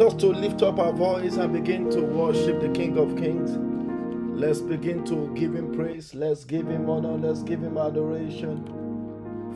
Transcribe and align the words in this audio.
want 0.00 0.14
us 0.14 0.20
to 0.20 0.28
lift 0.28 0.62
up 0.62 0.78
our 0.78 0.92
voice 0.92 1.36
and 1.36 1.52
begin 1.52 1.90
to 1.90 2.00
worship 2.00 2.58
the 2.60 2.68
King 2.70 2.96
of 2.96 3.16
Kings. 3.18 3.58
Let's 4.34 4.60
begin 4.60 5.04
to 5.04 5.30
give 5.34 5.54
him 5.54 5.74
praise. 5.74 6.14
Let's 6.14 6.44
give 6.44 6.66
him 6.68 6.88
honor. 6.88 7.18
Let's 7.18 7.42
give 7.42 7.60
him 7.60 7.76
adoration 7.76 8.64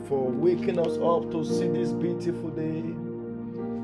for 0.07 0.29
waking 0.29 0.77
us 0.77 0.97
up 0.99 1.31
to 1.31 1.43
see 1.43 1.67
this 1.69 1.91
beautiful 1.93 2.51
day. 2.51 2.83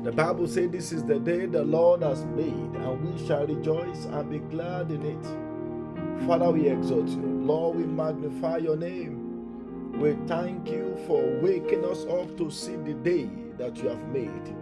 The 0.04 0.12
Bible 0.12 0.46
says 0.46 0.70
this 0.70 0.92
is 0.92 1.02
the 1.02 1.18
day 1.18 1.46
the 1.46 1.64
Lord 1.64 2.02
has 2.02 2.24
made, 2.26 2.46
and 2.46 3.12
we 3.12 3.26
shall 3.26 3.44
rejoice 3.44 4.04
and 4.04 4.30
be 4.30 4.38
glad 4.38 4.92
in 4.92 5.02
it. 5.04 6.26
Father, 6.28 6.50
we 6.50 6.68
exalt 6.68 7.08
you. 7.08 7.40
Lord, 7.42 7.76
we 7.76 7.84
magnify 7.84 8.58
your 8.58 8.76
name. 8.76 9.98
We 9.98 10.12
thank 10.28 10.68
you 10.68 10.96
for 11.08 11.40
waking 11.40 11.84
us 11.84 12.04
up 12.04 12.36
to 12.38 12.50
see 12.52 12.76
the 12.76 12.94
day 12.94 13.28
that 13.58 13.78
you 13.78 13.88
have 13.88 14.08
made. 14.10 14.61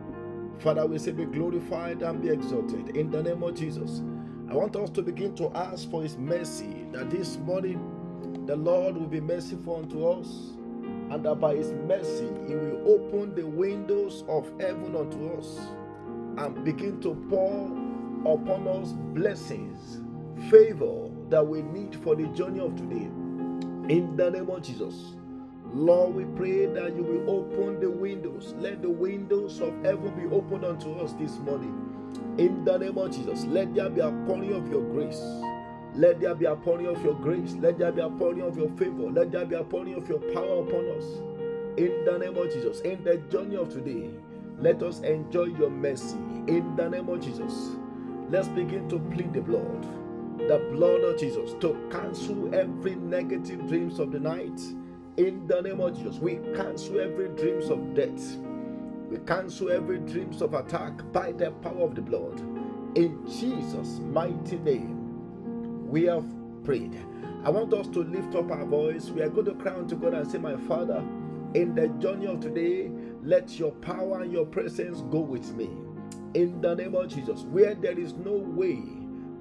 Father, 0.61 0.85
we 0.87 0.99
say 0.99 1.13
be 1.13 1.25
glorified 1.25 2.03
and 2.03 2.21
be 2.21 2.29
exalted 2.29 2.95
in 2.95 3.11
the 3.11 3.23
name 3.23 3.43
of 3.43 3.55
Jesus. 3.55 4.03
I 4.51 4.55
want 4.55 4.77
us 4.77 4.91
to 4.91 5.01
begin 5.03 5.35
to 5.37 5.51
ask 5.57 5.91
for 5.91 6.03
his 6.03 6.19
mercy 6.19 6.87
that 6.93 7.09
this 7.09 7.39
morning 7.39 8.45
the 8.47 8.57
Lord 8.57 8.97
will 8.97 9.07
be 9.07 9.21
merciful 9.21 9.77
unto 9.77 10.07
us 10.07 10.51
and 11.11 11.25
that 11.25 11.37
by 11.37 11.55
his 11.55 11.73
mercy 11.73 12.29
he 12.47 12.55
will 12.55 12.83
open 12.87 13.35
the 13.35 13.47
windows 13.47 14.23
of 14.29 14.51
heaven 14.61 14.95
unto 14.97 15.33
us 15.33 15.59
and 16.37 16.63
begin 16.63 17.01
to 17.01 17.15
pour 17.31 17.67
upon 18.35 18.69
us 18.69 18.93
blessings, 19.15 20.03
favor 20.51 21.09
that 21.31 21.47
we 21.47 21.63
need 21.63 21.97
for 22.03 22.15
the 22.15 22.27
journey 22.29 22.61
of 22.61 22.77
today. 22.77 23.09
In 23.95 24.15
the 24.15 24.31
name 24.31 24.51
of 24.51 24.63
Jesus. 24.63 25.15
Lord, 25.73 26.15
we 26.17 26.25
pray 26.25 26.67
that 26.67 26.97
you 26.97 27.05
will 27.05 27.31
open 27.31 27.81
the 27.81 27.91
windows. 27.91 28.55
Let 28.59 28.83
the 28.83 28.91
windows 28.91 29.61
of 29.61 29.73
heaven 29.85 30.13
be 30.17 30.35
opened 30.35 30.65
unto 30.65 30.93
us 30.95 31.13
this 31.13 31.39
morning. 31.39 31.87
In 32.39 32.65
the 32.65 32.77
name 32.77 32.99
of 32.99 33.13
Jesus, 33.13 33.45
let 33.45 33.73
there 33.75 33.89
be 33.89 34.01
a 34.01 34.11
pouring 34.27 34.53
of 34.53 34.69
your 34.69 34.83
grace. 34.83 35.23
Let 35.95 36.21
there 36.21 36.35
be 36.35 36.47
a 36.47 36.57
pouring 36.57 36.87
of 36.87 37.05
your 37.05 37.15
grace. 37.15 37.53
Let 37.55 37.79
there 37.79 37.93
be 37.93 38.01
a 38.01 38.11
pouring 38.11 38.43
of 38.43 38.57
your 38.57 38.69
favor. 38.71 39.11
Let 39.11 39.31
there 39.31 39.45
be 39.45 39.55
a 39.55 39.63
pouring 39.63 39.95
of 39.95 40.09
your 40.09 40.19
power 40.33 40.63
upon 40.63 40.89
us. 40.97 41.05
In 41.77 42.05
the 42.05 42.19
name 42.19 42.37
of 42.37 42.53
Jesus, 42.53 42.81
in 42.81 43.05
the 43.05 43.19
journey 43.31 43.57
of 43.57 43.69
today, 43.69 44.11
let 44.59 44.83
us 44.83 45.01
enjoy 45.01 45.45
your 45.45 45.71
mercy. 45.71 46.17
In 46.49 46.75
the 46.77 46.89
name 46.89 47.09
of 47.09 47.21
Jesus, 47.21 47.77
let's 48.29 48.49
begin 48.49 48.89
to 48.89 48.99
plead 48.99 49.33
the 49.33 49.41
blood, 49.41 49.83
the 50.37 50.59
blood 50.73 51.03
of 51.03 51.21
Jesus, 51.21 51.55
to 51.61 51.89
cancel 51.93 52.53
every 52.55 52.97
negative 52.97 53.69
dreams 53.69 54.01
of 54.01 54.11
the 54.11 54.19
night. 54.19 54.61
In 55.17 55.47
the 55.47 55.61
name 55.61 55.81
of 55.81 55.97
Jesus, 55.97 56.17
we 56.19 56.37
cancel 56.57 57.01
every 57.01 57.29
dreams 57.31 57.71
of 57.71 57.95
death. 57.95 58.37
We 59.11 59.19
cancel 59.19 59.71
every 59.71 59.99
dreams 59.99 60.43
of 60.43 60.55
attack 60.55 60.93
by 61.13 61.33
the 61.33 61.53
power 61.53 61.83
of 61.83 61.95
the 61.95 62.03
blood. 62.03 62.41
In 62.97 63.25
Jesus' 63.29 64.01
mighty 64.01 64.59
name, 64.59 65.21
we 65.89 66.05
have 66.05 66.25
prayed. 66.65 66.97
I 67.45 67.51
want 67.51 67.75
us 67.75 67.89
to 67.89 68.01
lift 68.05 68.35
up 68.35 68.51
our 68.51 68.65
voice. 68.65 69.11
We 69.11 69.23
are 69.23 69.29
going 69.29 69.47
to 69.47 69.55
cry 69.55 69.75
unto 69.75 69.97
God 69.97 70.15
and 70.15 70.31
say, 70.31 70.39
My 70.39 70.57
Father, 70.57 71.05
in 71.55 71.75
the 71.75 71.89
journey 72.01 72.27
of 72.27 72.41
today, 72.41 72.91
let 73.23 73.59
your 73.59 73.73
power 73.73 74.23
and 74.23 74.33
your 74.33 74.47
presence 74.47 75.03
go 75.11 75.21
with 75.21 75.55
me. 75.55 75.71
In 76.35 76.61
the 76.61 76.75
name 76.75 76.95
of 76.97 77.09
Jesus, 77.09 77.43
where 77.43 77.75
there 77.75 77.99
is 77.99 78.15
no 78.15 78.33
way, 78.33 78.83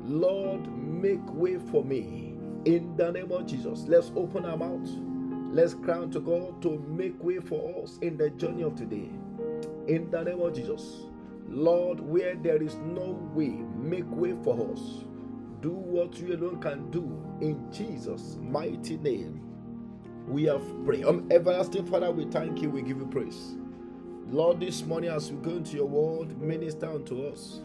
Lord, 0.04 0.68
make 0.78 1.26
way 1.34 1.58
for 1.58 1.84
me. 1.84 2.36
In 2.66 2.96
the 2.98 3.12
name 3.12 3.32
of 3.32 3.48
Jesus, 3.48 3.86
let's 3.88 4.12
open 4.16 4.46
our 4.46 4.58
mouths. 4.58 4.92
Let's 5.52 5.74
cry 5.74 6.06
to 6.06 6.20
God 6.20 6.62
to 6.62 6.78
make 6.88 7.24
way 7.24 7.40
for 7.40 7.84
us 7.84 7.98
in 8.04 8.18
the 8.18 8.30
journey 8.32 8.64
of 8.64 8.76
today. 8.76 9.10
In 9.88 10.12
the 10.12 10.24
name 10.24 10.42
of 10.42 10.54
Jesus, 10.54 11.08
Lord, 11.48 12.00
where 12.00 12.36
there 12.36 12.62
is 12.62 12.76
no 12.76 13.20
way, 13.34 13.50
make 13.76 14.10
way 14.12 14.36
for 14.44 14.72
us. 14.72 15.06
Do 15.62 15.72
what 15.72 16.20
you 16.20 16.36
alone 16.36 16.62
can 16.62 16.92
do 16.92 17.20
in 17.42 17.72
Jesus' 17.72 18.38
mighty 18.42 18.98
name. 18.98 19.42
We 20.28 20.44
have 20.46 20.64
prayed. 20.86 21.06
Um, 21.06 21.28
everlasting 21.32 21.88
Father, 21.88 22.12
we 22.12 22.26
thank 22.26 22.62
you, 22.62 22.70
we 22.70 22.84
give 22.84 23.00
you 23.00 23.08
praise. 23.08 23.56
Lord, 24.30 24.60
this 24.60 24.84
morning 24.86 25.10
as 25.10 25.32
we 25.32 25.38
go 25.40 25.58
into 25.58 25.78
your 25.78 25.88
word, 25.88 26.40
minister 26.40 26.88
unto 26.92 27.28
us 27.28 27.62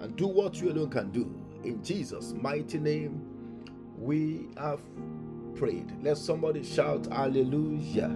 and 0.00 0.14
do 0.16 0.26
what 0.26 0.60
you 0.60 0.70
alone 0.70 0.90
can 0.90 1.10
do. 1.10 1.34
In 1.64 1.82
Jesus' 1.82 2.34
mighty 2.34 2.78
name, 2.78 3.22
we 3.98 4.48
have 4.58 4.80
prayed. 5.54 5.92
Let 6.02 6.18
somebody 6.18 6.62
shout 6.64 7.06
hallelujah. 7.12 8.10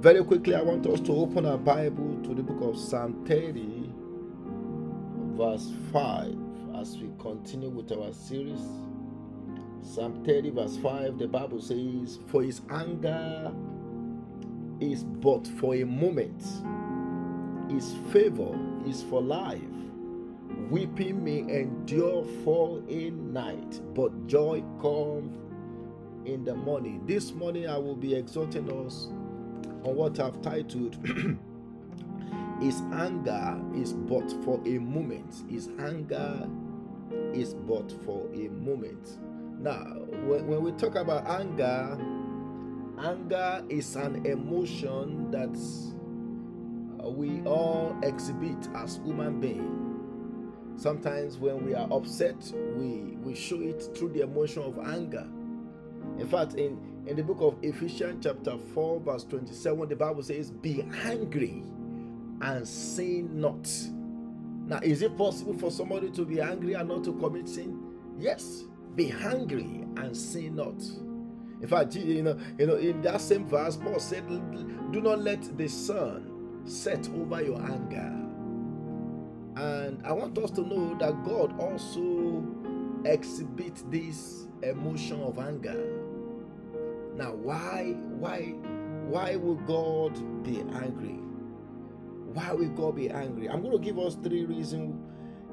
Very 0.00 0.24
quickly, 0.24 0.54
I 0.54 0.62
want 0.62 0.86
us 0.86 1.00
to 1.00 1.12
open 1.12 1.46
our 1.46 1.58
Bible 1.58 2.20
to 2.24 2.34
the 2.34 2.42
book 2.42 2.60
of 2.74 2.78
Psalm 2.78 3.24
30, 3.26 3.92
verse 5.36 5.70
5, 5.92 6.36
as 6.80 6.98
we 6.98 7.10
continue 7.18 7.68
with 7.68 7.92
our 7.92 8.12
series. 8.12 8.60
Psalm 9.82 10.24
30, 10.24 10.50
verse 10.50 10.76
5, 10.78 11.18
the 11.18 11.28
Bible 11.28 11.60
says, 11.60 12.18
For 12.26 12.42
his 12.42 12.62
anger 12.70 13.52
is 14.80 15.04
but 15.04 15.46
for 15.58 15.74
a 15.76 15.84
moment, 15.84 16.42
his 17.70 17.94
favor 18.12 18.58
is 18.86 19.02
for 19.04 19.22
life. 19.22 19.60
Weeping 20.70 21.22
may 21.24 21.40
endure 21.40 22.24
for 22.44 22.82
a 22.88 23.10
night, 23.10 23.80
but 23.94 24.26
joy 24.26 24.62
comes 24.80 25.38
in 26.24 26.44
the 26.44 26.54
morning. 26.54 27.04
This 27.06 27.32
morning, 27.32 27.68
I 27.68 27.78
will 27.78 27.96
be 27.96 28.14
exhorting 28.14 28.70
us 28.86 29.08
on 29.84 29.96
what 29.96 30.20
I've 30.20 30.40
titled 30.42 30.96
Is 32.62 32.80
anger 32.92 33.60
is 33.74 33.92
but 33.92 34.30
for 34.44 34.60
a 34.64 34.78
moment. 34.78 35.42
Is 35.50 35.68
anger 35.80 36.48
is 37.32 37.54
but 37.54 37.90
for 38.04 38.28
a 38.32 38.48
moment. 38.48 39.18
Now, 39.58 39.82
when, 40.26 40.46
when 40.46 40.62
we 40.62 40.70
talk 40.72 40.94
about 40.94 41.26
anger, 41.26 41.98
anger 43.00 43.64
is 43.68 43.96
an 43.96 44.24
emotion 44.24 45.30
that 45.32 45.58
uh, 47.04 47.10
we 47.10 47.42
all 47.42 47.96
exhibit 48.04 48.68
as 48.76 49.00
human 49.04 49.40
beings. 49.40 50.80
Sometimes 50.80 51.38
when 51.38 51.64
we 51.66 51.74
are 51.74 51.88
upset, 51.92 52.36
we, 52.76 53.16
we 53.22 53.34
show 53.34 53.60
it 53.60 53.82
through 53.96 54.10
the 54.10 54.20
emotion 54.20 54.62
of 54.62 54.78
anger. 54.78 55.26
In 56.18 56.26
fact, 56.28 56.54
in, 56.54 56.78
in 57.06 57.16
the 57.16 57.22
book 57.22 57.38
of 57.40 57.56
Ephesians, 57.62 58.24
chapter 58.24 58.56
4, 58.58 59.00
verse 59.00 59.24
27, 59.24 59.88
the 59.88 59.96
Bible 59.96 60.22
says, 60.22 60.50
Be 60.50 60.84
angry 61.04 61.64
and 62.40 62.66
sin 62.66 63.40
not. 63.40 63.68
Now, 64.66 64.80
is 64.82 65.02
it 65.02 65.16
possible 65.16 65.54
for 65.54 65.70
somebody 65.70 66.10
to 66.10 66.24
be 66.24 66.40
angry 66.40 66.74
and 66.74 66.88
not 66.88 67.04
to 67.04 67.12
commit 67.14 67.48
sin? 67.48 67.80
Yes. 68.18 68.64
Be 68.94 69.10
angry 69.10 69.84
and 69.96 70.16
sin 70.16 70.56
not. 70.56 70.82
In 71.60 71.68
fact, 71.68 71.94
you 71.94 72.22
know, 72.22 72.38
you 72.58 72.66
know, 72.66 72.76
in 72.76 73.00
that 73.02 73.20
same 73.20 73.46
verse, 73.46 73.76
Paul 73.76 73.98
said, 74.00 74.26
Do 74.92 75.00
not 75.00 75.20
let 75.20 75.56
the 75.56 75.68
sun 75.68 76.62
set 76.64 77.08
over 77.10 77.42
your 77.42 77.60
anger. 77.62 78.12
And 79.56 80.04
I 80.06 80.12
want 80.12 80.36
us 80.38 80.50
to 80.52 80.62
know 80.62 80.96
that 80.98 81.22
God 81.24 81.58
also 81.60 82.44
exhibits 83.04 83.82
this 83.88 84.46
emotion 84.62 85.20
of 85.22 85.38
anger. 85.38 86.01
Now, 87.16 87.32
why, 87.34 87.94
why, 88.18 88.54
why 89.06 89.36
will 89.36 89.56
God 89.56 90.14
be 90.42 90.60
angry? 90.60 91.18
Why 92.32 92.52
will 92.52 92.70
God 92.70 92.96
be 92.96 93.10
angry? 93.10 93.48
I'm 93.48 93.62
going 93.62 93.72
to 93.76 93.84
give 93.84 93.98
us 93.98 94.16
three 94.22 94.44
reasons, 94.46 94.94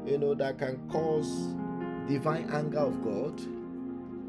you 0.06 0.18
know, 0.18 0.34
that 0.36 0.58
can 0.58 0.88
cause 0.90 1.54
divine 2.08 2.50
anger 2.52 2.80
of 2.80 3.04
God, 3.04 3.40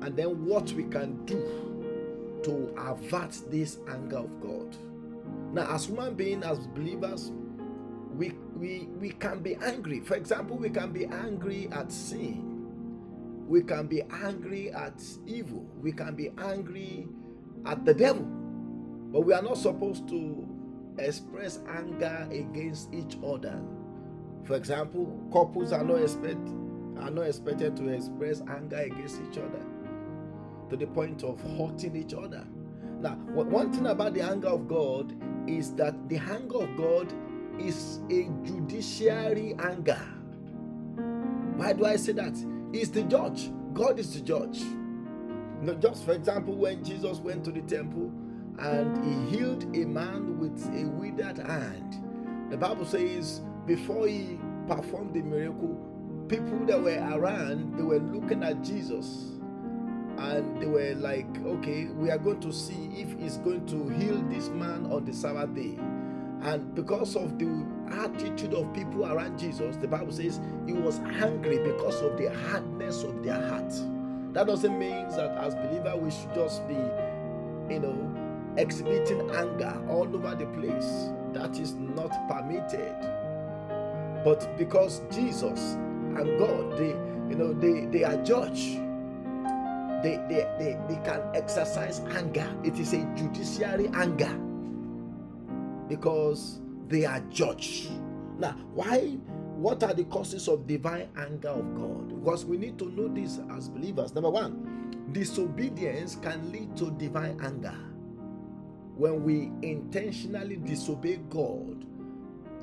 and 0.02 0.16
then 0.16 0.44
what 0.44 0.72
we 0.72 0.84
can 0.84 1.24
do 1.26 2.40
to 2.42 2.74
avert 2.76 3.38
this 3.50 3.78
anger 3.88 4.18
of 4.18 4.40
God. 4.40 4.76
Now, 5.52 5.74
as 5.74 5.86
human 5.86 6.14
beings, 6.14 6.44
as 6.44 6.58
believers, 6.58 7.32
we 8.16 8.32
we 8.56 8.88
we 8.98 9.10
can 9.10 9.40
be 9.40 9.56
angry. 9.56 10.00
For 10.00 10.14
example, 10.16 10.56
we 10.56 10.70
can 10.70 10.92
be 10.92 11.06
angry 11.06 11.68
at 11.72 11.92
sin. 11.92 12.50
We 13.46 13.62
can 13.62 13.86
be 13.86 14.02
angry 14.10 14.70
at 14.72 15.02
evil. 15.26 15.66
We 15.80 15.92
can 15.92 16.14
be 16.14 16.30
angry 16.38 17.08
at 17.66 17.84
the 17.84 17.94
devil. 17.94 18.22
But 19.12 19.22
we 19.22 19.32
are 19.32 19.42
not 19.42 19.58
supposed 19.58 20.08
to 20.08 20.48
express 20.98 21.60
anger 21.68 22.28
against 22.30 22.92
each 22.92 23.16
other. 23.24 23.60
For 24.44 24.54
example, 24.54 25.20
couples 25.32 25.72
are 25.72 25.84
not 25.84 26.00
expect 26.02 26.38
are 26.98 27.10
not 27.10 27.26
expected 27.26 27.76
to 27.76 27.88
express 27.88 28.42
anger 28.42 28.76
against 28.76 29.20
each 29.22 29.38
other 29.38 29.64
to 30.68 30.76
the 30.76 30.86
point 30.86 31.24
of 31.24 31.40
hurting 31.56 31.96
each 31.96 32.14
other. 32.14 32.46
Now, 33.00 33.14
one 33.32 33.72
thing 33.72 33.86
about 33.86 34.14
the 34.14 34.20
anger 34.20 34.48
of 34.48 34.68
God 34.68 35.14
is 35.48 35.72
that 35.74 36.08
the 36.08 36.18
anger 36.18 36.62
of 36.62 36.76
God 36.76 37.12
is 37.58 38.00
a 38.10 38.28
judiciary 38.44 39.54
anger. 39.58 40.00
Why 41.56 41.72
do 41.72 41.86
I 41.86 41.96
say 41.96 42.12
that? 42.12 42.36
He's 42.72 42.90
the 42.90 43.02
judge. 43.02 43.50
God 43.72 43.98
is 43.98 44.14
the 44.14 44.20
judge. 44.20 44.62
Know, 45.60 45.74
just 45.74 46.04
for 46.04 46.12
example, 46.12 46.54
when 46.54 46.82
Jesus 46.84 47.18
went 47.18 47.44
to 47.44 47.52
the 47.52 47.62
temple 47.62 48.10
and 48.58 49.04
he 49.04 49.36
healed 49.36 49.64
a 49.76 49.84
man 49.84 50.38
with 50.38 50.64
a 50.74 50.88
withered 50.88 51.38
hand, 51.38 52.50
the 52.50 52.56
Bible 52.56 52.84
says 52.84 53.42
before 53.66 54.06
he 54.06 54.38
performed 54.66 55.14
the 55.14 55.22
miracle, 55.22 55.78
people 56.28 56.64
that 56.66 56.80
were 56.80 57.18
around 57.18 57.76
they 57.76 57.82
were 57.82 57.98
looking 57.98 58.42
at 58.42 58.62
Jesus 58.62 59.32
and 60.18 60.60
they 60.60 60.66
were 60.66 60.94
like, 60.96 61.26
okay, 61.44 61.86
we 61.86 62.10
are 62.10 62.18
going 62.18 62.40
to 62.40 62.52
see 62.52 62.90
if 62.94 63.18
he's 63.18 63.38
going 63.38 63.66
to 63.66 63.88
heal 63.88 64.20
this 64.28 64.48
man 64.48 64.86
on 64.90 65.04
the 65.04 65.12
Sabbath 65.12 65.54
day. 65.54 65.78
And 66.42 66.74
because 66.74 67.16
of 67.16 67.38
the 67.38 67.66
attitude 67.90 68.54
of 68.54 68.72
people 68.74 69.06
around 69.06 69.38
Jesus, 69.38 69.76
the 69.76 69.88
Bible 69.88 70.12
says 70.12 70.40
he 70.66 70.72
was 70.72 70.98
angry 71.00 71.58
because 71.58 72.00
of 72.02 72.16
the 72.16 72.34
hardness 72.48 73.02
of 73.02 73.22
their 73.22 73.40
heart. 73.48 73.72
That 74.32 74.46
doesn't 74.46 74.78
mean 74.78 75.08
that 75.08 75.36
as 75.38 75.54
believers 75.54 75.96
we 76.00 76.10
should 76.10 76.34
just 76.34 76.66
be, 76.68 76.74
you 77.72 77.80
know, 77.80 78.54
exhibiting 78.56 79.28
anger 79.32 79.76
all 79.88 80.08
over 80.14 80.34
the 80.36 80.46
place. 80.46 81.10
That 81.32 81.58
is 81.58 81.74
not 81.74 82.10
permitted. 82.28 82.94
But 84.24 84.56
because 84.56 85.02
Jesus 85.10 85.74
and 85.74 86.38
God, 86.38 86.78
they, 86.78 86.90
you 87.28 87.36
know, 87.36 87.52
they, 87.52 87.86
they 87.86 88.04
are 88.04 88.16
judge. 88.22 88.76
They, 90.02 90.16
they, 90.28 90.46
they, 90.58 90.78
they 90.88 91.00
can 91.04 91.22
exercise 91.34 92.00
anger. 92.10 92.48
It 92.64 92.78
is 92.78 92.92
a 92.92 93.04
judiciary 93.16 93.90
anger 93.94 94.34
because 95.88 96.60
they 96.88 97.04
are 97.04 97.20
judge. 97.30 97.88
Now, 98.38 98.52
why? 98.74 99.18
What 99.60 99.82
are 99.82 99.92
the 99.92 100.04
causes 100.04 100.48
of 100.48 100.66
divine 100.66 101.10
anger 101.18 101.50
of 101.50 101.74
God? 101.76 102.18
Because 102.18 102.46
we 102.46 102.56
need 102.56 102.78
to 102.78 102.88
know 102.92 103.08
this 103.08 103.40
as 103.54 103.68
believers. 103.68 104.14
Number 104.14 104.30
one, 104.30 105.06
disobedience 105.12 106.16
can 106.22 106.50
lead 106.50 106.74
to 106.78 106.90
divine 106.92 107.38
anger. 107.44 107.76
When 108.96 109.22
we 109.22 109.52
intentionally 109.60 110.56
disobey 110.56 111.20
God, 111.28 111.84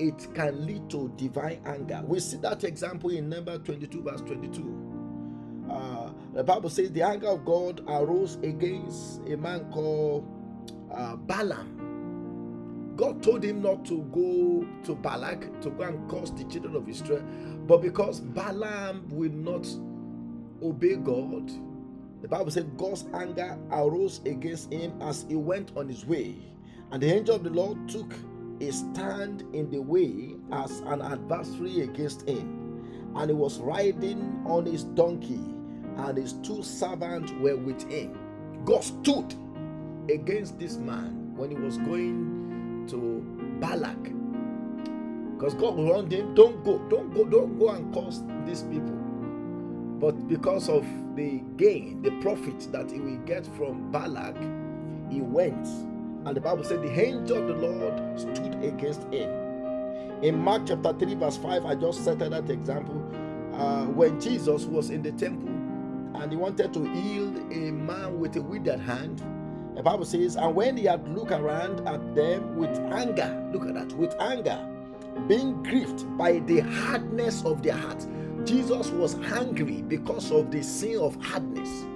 it 0.00 0.26
can 0.34 0.66
lead 0.66 0.90
to 0.90 1.12
divine 1.16 1.60
anger. 1.66 2.02
We 2.04 2.18
see 2.18 2.38
that 2.38 2.64
example 2.64 3.10
in 3.10 3.28
number 3.28 3.58
22, 3.58 4.02
verse 4.02 4.20
22. 4.22 5.66
Uh, 5.70 6.10
the 6.34 6.42
Bible 6.42 6.68
says 6.68 6.90
the 6.90 7.02
anger 7.02 7.28
of 7.28 7.44
God 7.44 7.80
arose 7.86 8.38
against 8.42 9.20
a 9.28 9.36
man 9.36 9.70
called 9.70 10.26
uh, 10.92 11.14
Balaam 11.14 11.77
God 12.98 13.22
told 13.22 13.44
him 13.44 13.62
not 13.62 13.84
to 13.84 14.02
go 14.12 14.66
to 14.82 14.96
Balak 14.96 15.60
to 15.62 15.70
go 15.70 15.84
and 15.84 16.10
curse 16.10 16.30
the 16.30 16.42
children 16.44 16.74
of 16.74 16.88
Israel, 16.88 17.22
but 17.68 17.80
because 17.80 18.18
Balaam 18.18 19.08
will 19.08 19.30
not 19.30 19.68
obey 20.60 20.96
God, 20.96 21.48
the 22.22 22.26
Bible 22.26 22.50
said 22.50 22.76
God's 22.76 23.04
anger 23.14 23.56
arose 23.70 24.20
against 24.26 24.72
him 24.72 25.00
as 25.00 25.24
he 25.28 25.36
went 25.36 25.70
on 25.76 25.88
his 25.88 26.04
way. 26.04 26.34
And 26.90 27.00
the 27.00 27.14
angel 27.14 27.36
of 27.36 27.44
the 27.44 27.50
Lord 27.50 27.88
took 27.88 28.12
a 28.60 28.72
stand 28.72 29.44
in 29.52 29.70
the 29.70 29.80
way 29.80 30.34
as 30.50 30.80
an 30.80 31.00
adversary 31.00 31.82
against 31.82 32.28
him. 32.28 33.12
And 33.14 33.30
he 33.30 33.34
was 33.34 33.60
riding 33.60 34.42
on 34.44 34.66
his 34.66 34.82
donkey, 34.82 35.54
and 35.98 36.18
his 36.18 36.32
two 36.42 36.64
servants 36.64 37.30
were 37.40 37.56
with 37.56 37.88
him. 37.88 38.18
God 38.64 38.82
stood 38.82 39.34
against 40.10 40.58
this 40.58 40.78
man 40.78 41.36
when 41.36 41.50
he 41.50 41.56
was 41.56 41.78
going 41.78 42.38
to 42.88 43.22
Balak. 43.60 44.12
Because 45.36 45.54
God 45.54 45.76
warned 45.76 46.12
him, 46.12 46.34
don't 46.34 46.64
go, 46.64 46.78
don't 46.88 47.14
go, 47.14 47.24
don't 47.24 47.58
go 47.58 47.70
and 47.70 47.94
curse 47.94 48.22
these 48.44 48.62
people. 48.64 48.96
But 50.00 50.28
because 50.28 50.68
of 50.68 50.86
the 51.14 51.42
gain, 51.56 52.02
the 52.02 52.10
profit 52.20 52.70
that 52.72 52.90
he 52.90 53.00
will 53.00 53.18
get 53.18 53.46
from 53.56 53.90
Balak, 53.92 54.36
he 55.10 55.20
went. 55.20 55.66
And 56.26 56.36
the 56.36 56.40
Bible 56.40 56.64
said 56.64 56.82
the 56.82 57.00
angel 57.00 57.38
of 57.38 57.46
the 57.60 57.68
Lord 57.68 58.20
stood 58.20 58.64
against 58.64 59.02
him. 59.12 59.30
In 60.22 60.38
Mark 60.38 60.66
chapter 60.66 60.92
3, 60.92 61.14
verse 61.14 61.36
5, 61.36 61.64
I 61.64 61.74
just 61.76 62.04
cited 62.04 62.32
that 62.32 62.50
example. 62.50 63.00
Uh, 63.54 63.86
when 63.86 64.20
Jesus 64.20 64.64
was 64.64 64.90
in 64.90 65.02
the 65.02 65.12
temple 65.12 65.48
and 66.20 66.30
he 66.30 66.36
wanted 66.36 66.72
to 66.74 66.84
heal 66.92 67.28
a 67.52 67.70
man 67.70 68.18
with 68.18 68.36
a 68.36 68.42
withered 68.42 68.80
hand, 68.80 69.22
the 69.78 69.84
Bible 69.84 70.04
says, 70.04 70.34
and 70.34 70.56
when 70.56 70.76
he 70.76 70.86
had 70.86 71.06
looked 71.16 71.30
around 71.30 71.86
at 71.86 72.12
them 72.12 72.56
with 72.56 72.76
anger, 72.92 73.48
look 73.52 73.64
at 73.64 73.74
that, 73.74 73.92
with 73.92 74.12
anger, 74.20 74.58
being 75.28 75.62
grieved 75.62 76.04
by 76.18 76.40
the 76.40 76.58
hardness 76.58 77.44
of 77.44 77.62
their 77.62 77.76
heart. 77.76 78.04
Jesus 78.44 78.90
was 78.90 79.14
angry 79.14 79.82
because 79.82 80.32
of 80.32 80.50
the 80.50 80.64
sin 80.64 80.98
of 80.98 81.14
hardness 81.22 81.86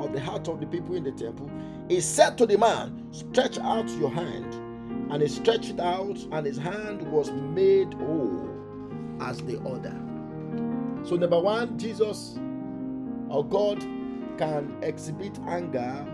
of 0.00 0.12
the 0.12 0.20
heart 0.20 0.48
of 0.48 0.58
the 0.58 0.66
people 0.66 0.96
in 0.96 1.04
the 1.04 1.12
temple. 1.12 1.48
He 1.88 2.00
said 2.00 2.36
to 2.38 2.46
the 2.46 2.58
man, 2.58 3.06
Stretch 3.12 3.56
out 3.60 3.88
your 3.90 4.10
hand. 4.10 4.54
And 5.12 5.22
he 5.22 5.28
stretched 5.28 5.70
it 5.70 5.80
out, 5.80 6.18
and 6.32 6.44
his 6.44 6.58
hand 6.58 7.02
was 7.02 7.30
made 7.30 7.94
whole 7.94 8.50
as 9.20 9.38
the 9.42 9.60
other. 9.60 9.94
So, 11.04 11.14
number 11.14 11.38
one, 11.38 11.78
Jesus 11.78 12.36
or 13.28 13.44
God 13.44 13.78
can 14.38 14.76
exhibit 14.82 15.38
anger 15.46 16.04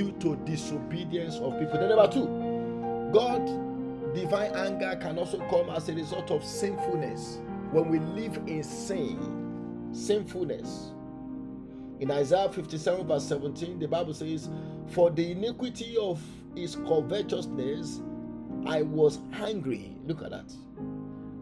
due 0.00 0.12
to 0.12 0.34
disobedience 0.46 1.36
of 1.40 1.58
people. 1.58 1.78
Then, 1.78 1.90
number 1.90 2.10
two, 2.10 2.24
God 3.12 3.44
divine 4.14 4.50
anger 4.54 4.98
can 5.00 5.18
also 5.18 5.38
come 5.50 5.68
as 5.68 5.90
a 5.90 5.94
result 5.94 6.30
of 6.30 6.42
sinfulness. 6.42 7.38
When 7.70 7.90
we 7.90 7.98
live 7.98 8.38
in 8.46 8.62
sin 8.62 9.88
sinfulness. 9.92 10.92
In 11.98 12.10
isaiah 12.10 12.48
57 12.48 13.06
verse 13.06 13.24
17 13.26 13.78
the 13.78 13.86
bible 13.88 14.14
says 14.14 14.48
for 14.86 15.10
the 15.10 15.32
iniquity 15.32 15.96
of 16.00 16.22
his 16.54 16.76
covetousness 16.76 18.00
i 18.66 18.82
was 18.82 19.18
hungry. 19.32 19.96
Look 20.06 20.22
at 20.22 20.30
that. 20.30 20.50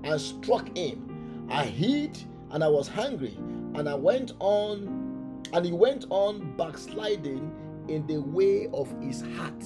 And 0.02 0.20
struck 0.20 0.76
him. 0.76 1.46
I 1.48 1.64
hid 1.64 2.18
and 2.50 2.64
i 2.64 2.68
was 2.68 2.88
hungry. 2.88 3.36
And 3.74 3.88
i 3.88 3.94
went 3.94 4.32
on 4.40 5.38
and 5.52 5.64
he 5.64 5.72
went 5.72 6.06
on 6.10 6.56
backsliding 6.56 7.50
in 7.88 8.06
the 8.06 8.18
way 8.18 8.68
of 8.72 8.94
his 9.02 9.22
heart 9.36 9.64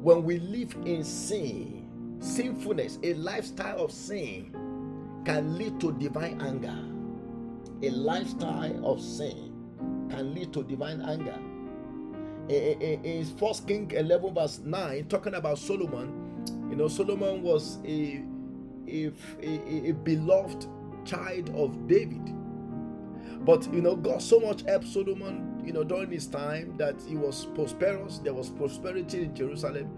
when 0.00 0.24
we 0.24 0.38
live 0.38 0.76
in 0.84 1.04
sin 1.04 1.84
Sinfulness, 2.24 2.98
a 3.02 3.12
lifestyle 3.14 3.84
of 3.84 3.92
sin, 3.92 4.56
can 5.26 5.58
lead 5.58 5.78
to 5.80 5.92
divine 5.92 6.40
anger. 6.40 6.74
A 7.82 7.90
lifestyle 7.90 8.86
of 8.86 9.00
sin 9.02 9.52
can 10.10 10.34
lead 10.34 10.52
to 10.54 10.62
divine 10.64 11.02
anger. 11.02 11.38
In 12.48 13.24
First 13.38 13.68
King 13.68 13.90
11, 13.90 14.34
verse 14.34 14.58
9, 14.60 15.06
talking 15.08 15.34
about 15.34 15.58
Solomon, 15.58 16.44
you 16.70 16.76
know, 16.76 16.88
Solomon 16.88 17.42
was 17.42 17.78
a, 17.84 18.22
a, 18.88 19.12
a, 19.42 19.90
a 19.90 19.92
beloved 19.92 20.66
child 21.04 21.50
of 21.56 21.86
David. 21.86 22.34
But 23.44 23.72
you 23.72 23.82
know, 23.82 23.96
God 23.96 24.22
so 24.22 24.40
much 24.40 24.62
helped 24.62 24.86
Solomon, 24.88 25.53
you 25.66 25.72
know, 25.72 25.84
during 25.84 26.10
his 26.10 26.26
time 26.26 26.76
that 26.78 26.96
he 27.06 27.16
was 27.16 27.46
prosperous. 27.54 28.18
There 28.18 28.34
was 28.34 28.50
prosperity 28.50 29.22
in 29.22 29.34
Jerusalem 29.34 29.90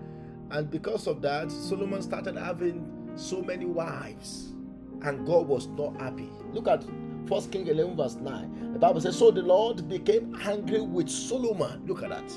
and 0.50 0.70
because 0.70 1.06
of 1.06 1.22
that, 1.22 1.50
Solomon 1.50 2.02
started 2.02 2.36
having 2.36 3.12
so 3.16 3.42
many 3.42 3.66
wives, 3.66 4.54
and 5.02 5.26
God 5.26 5.48
was 5.48 5.66
not 5.68 6.00
happy. 6.00 6.30
Look 6.52 6.68
at 6.68 6.84
First 7.26 7.50
King 7.50 7.66
11, 7.66 7.96
verse 7.96 8.14
9. 8.14 8.72
The 8.74 8.78
Bible 8.78 9.00
says, 9.00 9.18
So 9.18 9.30
the 9.30 9.42
Lord 9.42 9.88
became 9.88 10.36
angry 10.42 10.80
with 10.80 11.08
Solomon. 11.08 11.84
Look 11.86 12.02
at 12.02 12.10
that. 12.10 12.32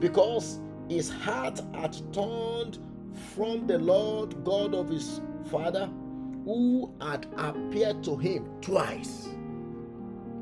Because 0.00 0.60
his 0.88 1.10
heart 1.10 1.60
had 1.74 1.96
turned 2.12 2.78
from 3.34 3.66
the 3.66 3.78
Lord 3.78 4.44
God 4.44 4.74
of 4.74 4.90
his 4.90 5.20
father, 5.50 5.88
who 6.44 6.92
had 7.00 7.26
appeared 7.36 8.04
to 8.04 8.16
him 8.16 8.46
twice. 8.60 9.28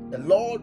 The 0.09 0.19
Lord 0.19 0.61